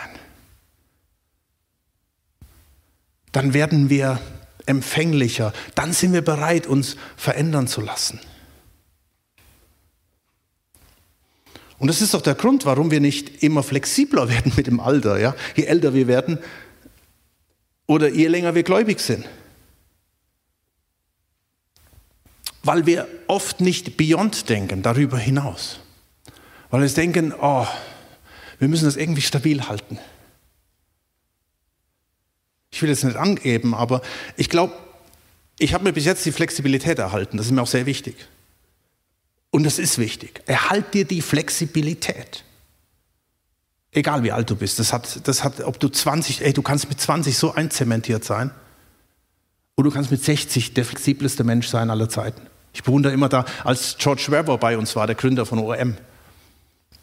Dann 3.33 3.55
werden 3.55 3.91
wir 3.91 4.21
empfänglicher, 4.67 5.53
dann 5.75 5.93
sind 5.93 6.13
wir 6.13 6.23
bereit, 6.23 6.67
uns 6.67 6.97
verändern 7.17 7.67
zu 7.67 7.81
lassen. 7.81 8.21
Und 11.79 11.89
das 11.89 12.03
ist 12.03 12.13
doch 12.15 12.23
der 12.23 12.35
Grund, 12.35 12.67
warum 12.67 12.91
wir 12.91 13.01
nicht 13.01 13.43
immer 13.43 13.63
flexibler 13.63 14.29
werden 14.31 14.53
mit 14.57 14.67
dem 14.67 14.81
Alter. 14.81 15.19
Ja? 15.19 15.35
Je 15.55 15.65
älter 15.65 15.95
wir 15.95 16.07
werden 16.07 16.39
oder 17.87 18.09
je 18.09 18.27
länger 18.27 18.55
wir 18.55 18.63
gläubig 18.63 19.01
sind. 19.01 19.25
Weil 22.63 22.85
wir 22.85 23.07
oft 23.29 23.61
nicht 23.61 23.97
beyond 23.97 24.49
denken, 24.49 24.83
darüber 24.83 25.17
hinaus. 25.17 25.81
Weil 26.71 26.83
wir 26.83 26.89
denken, 26.89 27.33
oh, 27.41 27.67
wir 28.59 28.69
müssen 28.69 28.85
das 28.85 28.97
irgendwie 28.97 29.23
stabil 29.23 29.63
halten. 29.69 29.99
Ich 32.79 32.83
will 32.83 32.91
jetzt 32.91 33.03
nicht 33.03 33.17
angeben, 33.17 33.75
aber 33.75 34.03
ich 34.37 34.49
glaube, 34.49 34.73
ich 35.59 35.75
habe 35.75 35.83
mir 35.83 35.93
bis 35.93 36.05
jetzt 36.05 36.25
die 36.25 36.31
Flexibilität 36.31 37.01
erhalten. 37.01 37.37
Das 37.37 37.47
ist 37.47 37.51
mir 37.51 37.61
auch 37.61 37.67
sehr 37.67 37.87
wichtig. 37.87 38.15
Und 39.51 39.65
das 39.65 39.81
ist 39.81 39.99
wichtig. 39.99 40.43
Erhalt 40.47 40.95
dir 40.95 41.05
die 41.05 41.21
Flexibilität. 41.21 42.45
Egal 43.91 44.23
wie 44.23 44.31
alt 44.31 44.49
du 44.49 44.55
bist. 44.55 44.79
Das 44.79 44.93
hat, 44.93 45.27
das 45.27 45.43
hat, 45.43 45.61
ob 45.63 45.81
du 45.81 45.89
20, 45.89 46.45
ey, 46.45 46.53
du 46.53 46.63
kannst 46.63 46.89
mit 46.89 47.01
20 47.01 47.37
so 47.37 47.53
einzementiert 47.53 48.23
sein. 48.23 48.53
Und 49.75 49.83
du 49.83 49.91
kannst 49.91 50.13
mit 50.13 50.23
60 50.23 50.75
der 50.75 50.85
flexibleste 50.85 51.43
Mensch 51.43 51.67
sein 51.67 51.91
aller 51.91 52.09
Zeiten. 52.09 52.43
Ich 52.73 52.85
bewundere 52.85 53.13
immer 53.13 53.29
da, 53.29 53.45
als 53.65 53.97
George 53.99 54.27
Weber 54.29 54.57
bei 54.57 54.79
uns 54.79 54.95
war, 54.95 55.09
der 55.09 55.17
Gründer 55.17 55.47
von 55.47 55.59
ORM. 55.59 55.97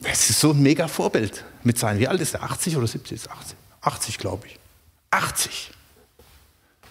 Es 0.04 0.30
ist 0.30 0.40
so 0.40 0.52
ein 0.52 0.62
mega 0.62 0.88
Vorbild 0.88 1.44
mit 1.64 1.78
seinen, 1.78 2.00
wie 2.00 2.08
alt 2.08 2.22
ist 2.22 2.34
er? 2.34 2.44
80 2.44 2.78
oder 2.78 2.88
70? 2.88 3.30
80, 3.30 3.58
80 3.82 4.18
glaube 4.18 4.48
ich. 4.48 4.58
80. 5.15 5.71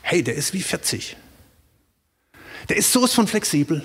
Hey, 0.03 0.23
der 0.23 0.35
ist 0.35 0.53
wie 0.53 0.63
40. 0.63 1.17
Der 2.69 2.77
ist 2.77 2.93
sowas 2.93 3.13
von 3.13 3.27
flexibel. 3.27 3.85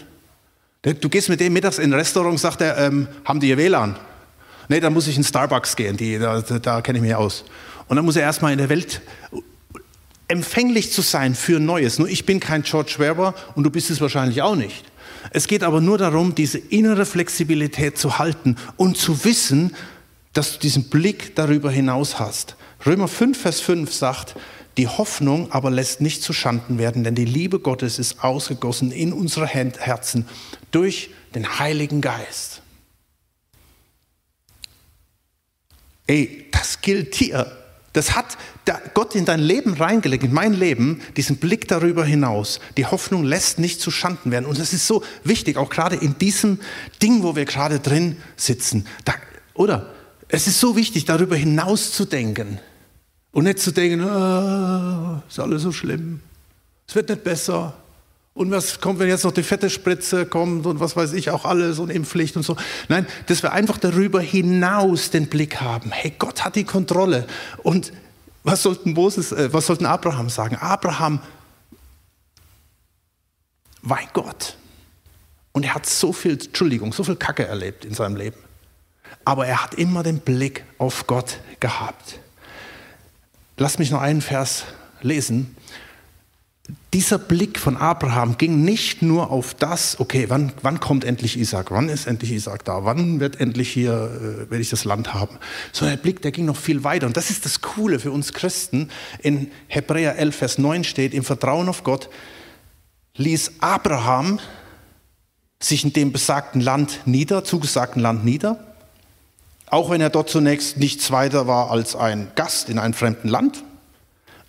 Du 0.81 1.09
gehst 1.09 1.29
mit 1.29 1.39
dem 1.39 1.53
mittags 1.53 1.77
in 1.77 1.91
ein 1.91 1.99
Restaurant, 1.99 2.39
sagt 2.39 2.61
er, 2.61 2.77
ähm, 2.77 3.07
haben 3.25 3.39
die 3.39 3.47
hier 3.47 3.57
WLAN? 3.57 3.97
Nee, 4.69 4.79
dann 4.79 4.93
muss 4.93 5.07
ich 5.07 5.17
in 5.17 5.23
Starbucks 5.23 5.75
gehen, 5.75 5.97
die, 5.97 6.17
da, 6.17 6.41
da 6.41 6.81
kenne 6.81 6.99
ich 6.99 7.03
mich 7.03 7.15
aus. 7.15 7.43
Und 7.87 7.95
dann 7.97 8.05
muss 8.05 8.15
er 8.15 8.21
erstmal 8.21 8.53
in 8.53 8.59
der 8.59 8.69
Welt 8.69 9.01
empfänglich 10.27 10.93
zu 10.93 11.01
sein 11.01 11.35
für 11.35 11.59
Neues. 11.59 11.99
Nur 11.99 12.07
ich 12.07 12.25
bin 12.25 12.39
kein 12.39 12.61
George 12.61 12.95
Weber 12.99 13.33
und 13.55 13.63
du 13.63 13.71
bist 13.71 13.89
es 13.89 13.99
wahrscheinlich 13.99 14.41
auch 14.41 14.55
nicht. 14.55 14.85
Es 15.31 15.47
geht 15.47 15.63
aber 15.63 15.81
nur 15.81 15.97
darum, 15.97 16.35
diese 16.35 16.59
innere 16.59 17.05
Flexibilität 17.05 17.97
zu 17.97 18.19
halten 18.19 18.55
und 18.77 18.95
zu 18.95 19.25
wissen, 19.25 19.75
dass 20.33 20.53
du 20.53 20.59
diesen 20.59 20.89
Blick 20.89 21.35
darüber 21.35 21.71
hinaus 21.71 22.19
hast. 22.19 22.55
Römer 22.85 23.07
5, 23.07 23.39
Vers 23.39 23.59
5 23.61 23.93
sagt, 23.93 24.35
die 24.77 24.87
Hoffnung 24.87 25.51
aber 25.51 25.69
lässt 25.69 25.99
nicht 25.99 26.23
zu 26.23 26.31
Schanden 26.31 26.77
werden, 26.77 27.03
denn 27.03 27.15
die 27.15 27.25
Liebe 27.25 27.59
Gottes 27.59 27.99
ist 27.99 28.23
ausgegossen 28.23 28.91
in 28.91 29.11
unsere 29.11 29.45
Herzen 29.45 30.27
durch 30.71 31.09
den 31.35 31.59
Heiligen 31.59 31.99
Geist. 31.99 32.61
Ey, 36.07 36.47
das 36.51 36.81
gilt 36.81 37.15
hier. 37.15 37.55
Das 37.93 38.15
hat 38.15 38.37
Gott 38.93 39.15
in 39.15 39.25
dein 39.25 39.39
Leben 39.39 39.73
reingelegt, 39.73 40.23
in 40.23 40.33
mein 40.33 40.53
Leben, 40.53 41.01
diesen 41.17 41.37
Blick 41.37 41.67
darüber 41.67 42.05
hinaus. 42.05 42.59
Die 42.77 42.85
Hoffnung 42.85 43.23
lässt 43.23 43.59
nicht 43.59 43.81
zu 43.81 43.91
Schanden 43.91 44.31
werden. 44.31 44.45
Und 44.45 44.59
das 44.59 44.73
ist 44.73 44.87
so 44.87 45.03
wichtig, 45.23 45.57
auch 45.57 45.69
gerade 45.69 45.95
in 45.95 46.17
diesem 46.17 46.59
Ding, 47.01 47.23
wo 47.23 47.35
wir 47.35 47.45
gerade 47.45 47.79
drin 47.79 48.17
sitzen. 48.37 48.87
Da, 49.05 49.15
oder? 49.55 49.93
Es 50.29 50.47
ist 50.47 50.59
so 50.59 50.75
wichtig, 50.75 51.05
darüber 51.05 51.35
hinaus 51.35 51.91
zu 51.91 52.05
denken. 52.05 52.59
Und 53.31 53.43
nicht 53.43 53.59
zu 53.59 53.71
denken, 53.71 54.01
ah, 54.01 55.21
ist 55.27 55.39
alles 55.39 55.63
so 55.63 55.71
schlimm, 55.71 56.21
es 56.87 56.95
wird 56.95 57.09
nicht 57.09 57.23
besser. 57.23 57.73
Und 58.33 58.51
was 58.51 58.79
kommt, 58.79 58.99
wenn 58.99 59.09
jetzt 59.09 59.25
noch 59.25 59.31
die 59.31 59.43
fette 59.43 59.69
Spritze 59.69 60.25
kommt 60.25 60.65
und 60.65 60.79
was 60.79 60.95
weiß 60.95 61.13
ich 61.13 61.29
auch 61.29 61.45
alles 61.45 61.77
und 61.77 61.89
Impfpflicht 61.89 62.37
und 62.37 62.43
so. 62.43 62.55
Nein, 62.87 63.05
dass 63.25 63.43
wir 63.43 63.51
einfach 63.51 63.77
darüber 63.77 64.21
hinaus 64.21 65.09
den 65.09 65.27
Blick 65.27 65.59
haben. 65.61 65.91
Hey, 65.91 66.13
Gott 66.17 66.45
hat 66.45 66.55
die 66.55 66.63
Kontrolle. 66.63 67.27
Und 67.63 67.91
was 68.43 68.63
sollten 68.63 68.93
Moses, 68.93 69.31
äh, 69.31 69.51
was 69.51 69.67
sollten 69.67 69.85
Abraham 69.85 70.29
sagen? 70.29 70.55
Abraham 70.55 71.21
war 73.81 73.99
Gott. 74.13 74.55
Und 75.51 75.65
er 75.65 75.75
hat 75.75 75.85
so 75.85 76.13
viel, 76.13 76.33
Entschuldigung, 76.33 76.93
so 76.93 77.03
viel 77.03 77.15
Kacke 77.17 77.45
erlebt 77.45 77.83
in 77.83 77.93
seinem 77.93 78.15
Leben. 78.15 78.37
Aber 79.29 79.45
er 79.45 79.61
hat 79.61 79.75
immer 79.75 80.01
den 80.01 80.21
Blick 80.21 80.63
auf 80.79 81.05
Gott 81.05 81.37
gehabt. 81.59 82.19
Lass 83.57 83.77
mich 83.77 83.91
noch 83.91 84.01
einen 84.01 84.23
Vers 84.23 84.63
lesen. 85.03 85.55
Dieser 86.95 87.19
Blick 87.19 87.59
von 87.59 87.77
Abraham 87.77 88.39
ging 88.39 88.63
nicht 88.63 89.03
nur 89.03 89.29
auf 89.29 89.53
das, 89.53 89.99
okay, 89.99 90.25
wann, 90.29 90.51
wann 90.63 90.79
kommt 90.79 91.03
endlich 91.03 91.37
Isaac, 91.37 91.69
wann 91.69 91.89
ist 91.89 92.07
endlich 92.07 92.31
Isaac 92.31 92.65
da, 92.65 92.85
wann 92.85 93.19
wird 93.19 93.39
endlich 93.39 93.69
hier, 93.69 93.91
äh, 93.91 94.49
werde 94.49 94.61
ich 94.61 94.71
das 94.71 94.83
Land 94.83 95.13
haben, 95.13 95.37
sondern 95.73 95.97
der 95.97 96.01
Blick, 96.01 96.23
der 96.23 96.31
ging 96.31 96.45
noch 96.45 96.57
viel 96.57 96.83
weiter. 96.83 97.05
Und 97.05 97.15
das 97.15 97.29
ist 97.29 97.45
das 97.45 97.61
Coole 97.61 97.99
für 97.99 98.09
uns 98.09 98.33
Christen. 98.33 98.89
In 99.21 99.51
Hebräer 99.67 100.15
11, 100.15 100.35
Vers 100.35 100.57
9 100.57 100.83
steht, 100.83 101.13
im 101.13 101.23
Vertrauen 101.23 101.69
auf 101.69 101.83
Gott 101.83 102.09
ließ 103.15 103.51
Abraham 103.59 104.39
sich 105.61 105.83
in 105.83 105.93
dem 105.93 106.11
besagten 106.11 106.61
Land 106.61 107.01
nieder, 107.05 107.43
zugesagten 107.43 108.01
Land 108.01 108.25
nieder, 108.25 108.65
auch 109.69 109.89
wenn 109.89 110.01
er 110.01 110.09
dort 110.09 110.29
zunächst 110.29 110.77
nichts 110.77 111.11
weiter 111.11 111.47
war 111.47 111.71
als 111.71 111.95
ein 111.95 112.31
Gast 112.35 112.69
in 112.69 112.79
einem 112.79 112.93
fremden 112.93 113.27
Land. 113.27 113.63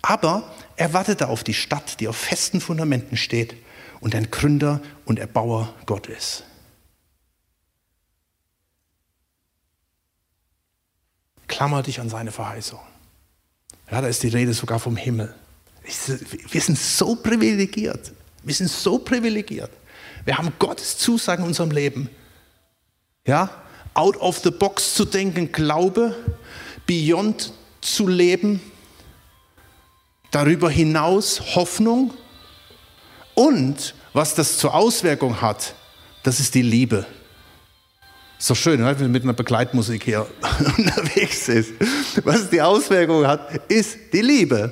Aber 0.01 0.51
er 0.75 0.93
wartete 0.93 1.27
auf 1.27 1.43
die 1.43 1.53
Stadt, 1.53 1.99
die 1.99 2.07
auf 2.07 2.15
festen 2.15 2.59
Fundamenten 2.59 3.17
steht 3.17 3.55
und 3.99 4.15
ein 4.15 4.31
Gründer 4.31 4.81
und 5.05 5.19
Erbauer 5.19 5.73
Gott 5.85 6.07
ist. 6.07 6.43
Klammer 11.47 11.83
dich 11.83 11.99
an 11.99 12.09
seine 12.09 12.31
Verheißung. 12.31 12.79
Ja, 13.91 14.01
da 14.01 14.07
ist 14.07 14.23
die 14.23 14.29
Rede 14.29 14.53
sogar 14.53 14.79
vom 14.79 14.95
Himmel. 14.95 15.35
Wir 15.83 16.61
sind 16.61 16.79
so 16.79 17.15
privilegiert. 17.15 18.11
Wir 18.43 18.55
sind 18.55 18.69
so 18.69 18.97
privilegiert. 18.99 19.71
Wir 20.25 20.37
haben 20.37 20.53
Gottes 20.57 20.97
Zusagen 20.97 21.43
in 21.43 21.49
unserem 21.49 21.71
Leben. 21.71 22.09
Ja, 23.27 23.49
out 23.93 24.17
of 24.17 24.39
the 24.39 24.51
box 24.51 24.93
zu 24.95 25.05
denken, 25.05 25.51
Glaube, 25.51 26.15
beyond 26.85 27.53
zu 27.81 28.07
leben, 28.07 28.61
darüber 30.31 30.69
hinaus 30.69 31.55
Hoffnung 31.55 32.13
und 33.35 33.95
was 34.13 34.35
das 34.35 34.57
zur 34.57 34.73
Auswirkung 34.73 35.41
hat, 35.41 35.75
das 36.23 36.39
ist 36.39 36.55
die 36.55 36.61
Liebe. 36.61 37.05
So 38.37 38.55
schön, 38.55 38.83
wenn 38.83 38.99
man 38.99 39.11
mit 39.11 39.23
einer 39.23 39.33
Begleitmusik 39.33 40.03
hier 40.03 40.27
unterwegs 40.77 41.47
ist. 41.47 41.73
Was 42.23 42.49
die 42.49 42.61
Auswirkung 42.61 43.27
hat, 43.27 43.71
ist 43.71 43.97
die 44.13 44.21
Liebe. 44.21 44.71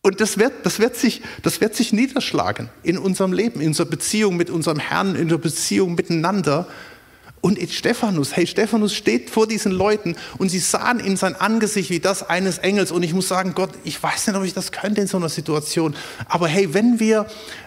Und 0.00 0.20
das 0.20 0.38
wird, 0.38 0.64
das, 0.64 0.78
wird 0.78 0.96
sich, 0.96 1.20
das 1.42 1.60
wird 1.60 1.74
sich 1.74 1.92
niederschlagen 1.92 2.70
in 2.82 2.96
unserem 2.96 3.32
Leben, 3.32 3.60
in 3.60 3.68
unserer 3.68 3.88
Beziehung 3.88 4.36
mit 4.36 4.50
unserem 4.50 4.78
Herrn, 4.78 5.16
in 5.16 5.28
der 5.28 5.38
Beziehung 5.38 5.94
miteinander. 5.94 6.68
Und 7.40 7.58
Stephanus, 7.70 8.34
hey, 8.34 8.46
Stephanus 8.46 8.94
steht 8.94 9.30
vor 9.30 9.46
diesen 9.46 9.70
Leuten 9.70 10.16
und 10.38 10.48
sie 10.48 10.58
sahen 10.58 10.98
in 10.98 11.16
sein 11.16 11.36
Angesicht 11.36 11.90
wie 11.90 12.00
das 12.00 12.28
eines 12.28 12.58
Engels. 12.58 12.90
Und 12.90 13.02
ich 13.04 13.14
muss 13.14 13.28
sagen, 13.28 13.52
Gott, 13.54 13.70
ich 13.84 14.02
weiß 14.02 14.26
nicht, 14.26 14.36
ob 14.36 14.44
ich 14.44 14.54
das 14.54 14.72
könnte 14.72 15.00
in 15.00 15.06
so 15.06 15.16
einer 15.16 15.28
Situation. 15.28 15.94
Aber 16.28 16.48
hey, 16.48 16.74
wenn 16.74 16.98
wir 16.98 17.26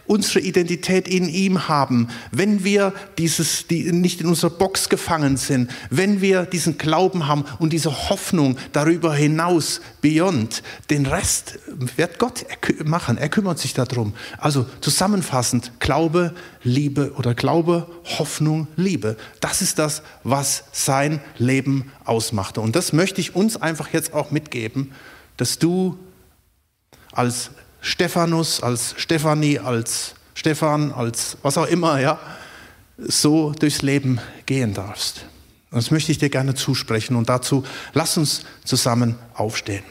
unsere 0.09 0.39
Identität 0.39 1.07
in 1.07 1.29
ihm 1.29 1.67
haben, 1.67 2.07
wenn 2.31 2.63
wir 2.63 2.93
dieses, 3.19 3.67
die 3.67 3.91
nicht 3.91 4.21
in 4.21 4.27
unserer 4.27 4.49
Box 4.49 4.89
gefangen 4.89 5.37
sind, 5.37 5.69
wenn 5.91 6.19
wir 6.19 6.45
diesen 6.45 6.79
Glauben 6.79 7.27
haben 7.27 7.45
und 7.59 7.71
diese 7.71 8.09
Hoffnung 8.09 8.57
darüber 8.73 9.13
hinaus, 9.13 9.81
beyond, 10.01 10.63
den 10.89 11.05
Rest 11.05 11.59
wird 11.95 12.17
Gott 12.17 12.43
machen. 12.83 13.19
Er 13.19 13.29
kümmert 13.29 13.59
sich 13.59 13.75
darum. 13.75 14.13
Also 14.39 14.65
zusammenfassend, 14.81 15.73
Glaube, 15.79 16.33
Liebe 16.63 17.13
oder 17.15 17.35
Glaube, 17.35 17.87
Hoffnung, 18.17 18.67
Liebe. 18.75 19.15
Das 19.41 19.61
ist 19.61 19.68
das, 19.75 20.01
was 20.23 20.63
sein 20.71 21.21
Leben 21.37 21.91
ausmachte. 22.05 22.61
Und 22.61 22.75
das 22.75 22.93
möchte 22.93 23.21
ich 23.21 23.35
uns 23.35 23.57
einfach 23.57 23.93
jetzt 23.93 24.13
auch 24.13 24.31
mitgeben, 24.31 24.93
dass 25.37 25.59
du 25.59 25.97
als 27.11 27.51
Stephanus, 27.81 28.61
als 28.61 28.95
Stephanie, 28.97 29.59
als 29.59 30.15
Stefan, 30.33 30.91
als 30.91 31.37
was 31.41 31.57
auch 31.57 31.67
immer, 31.67 31.99
ja, 31.99 32.19
so 32.97 33.51
durchs 33.51 33.81
Leben 33.81 34.19
gehen 34.45 34.73
darfst. 34.73 35.25
Das 35.71 35.91
möchte 35.91 36.11
ich 36.11 36.17
dir 36.17 36.29
gerne 36.29 36.55
zusprechen 36.55 37.15
und 37.15 37.29
dazu 37.29 37.63
lass 37.93 38.17
uns 38.17 38.43
zusammen 38.65 39.15
aufstehen. 39.33 39.83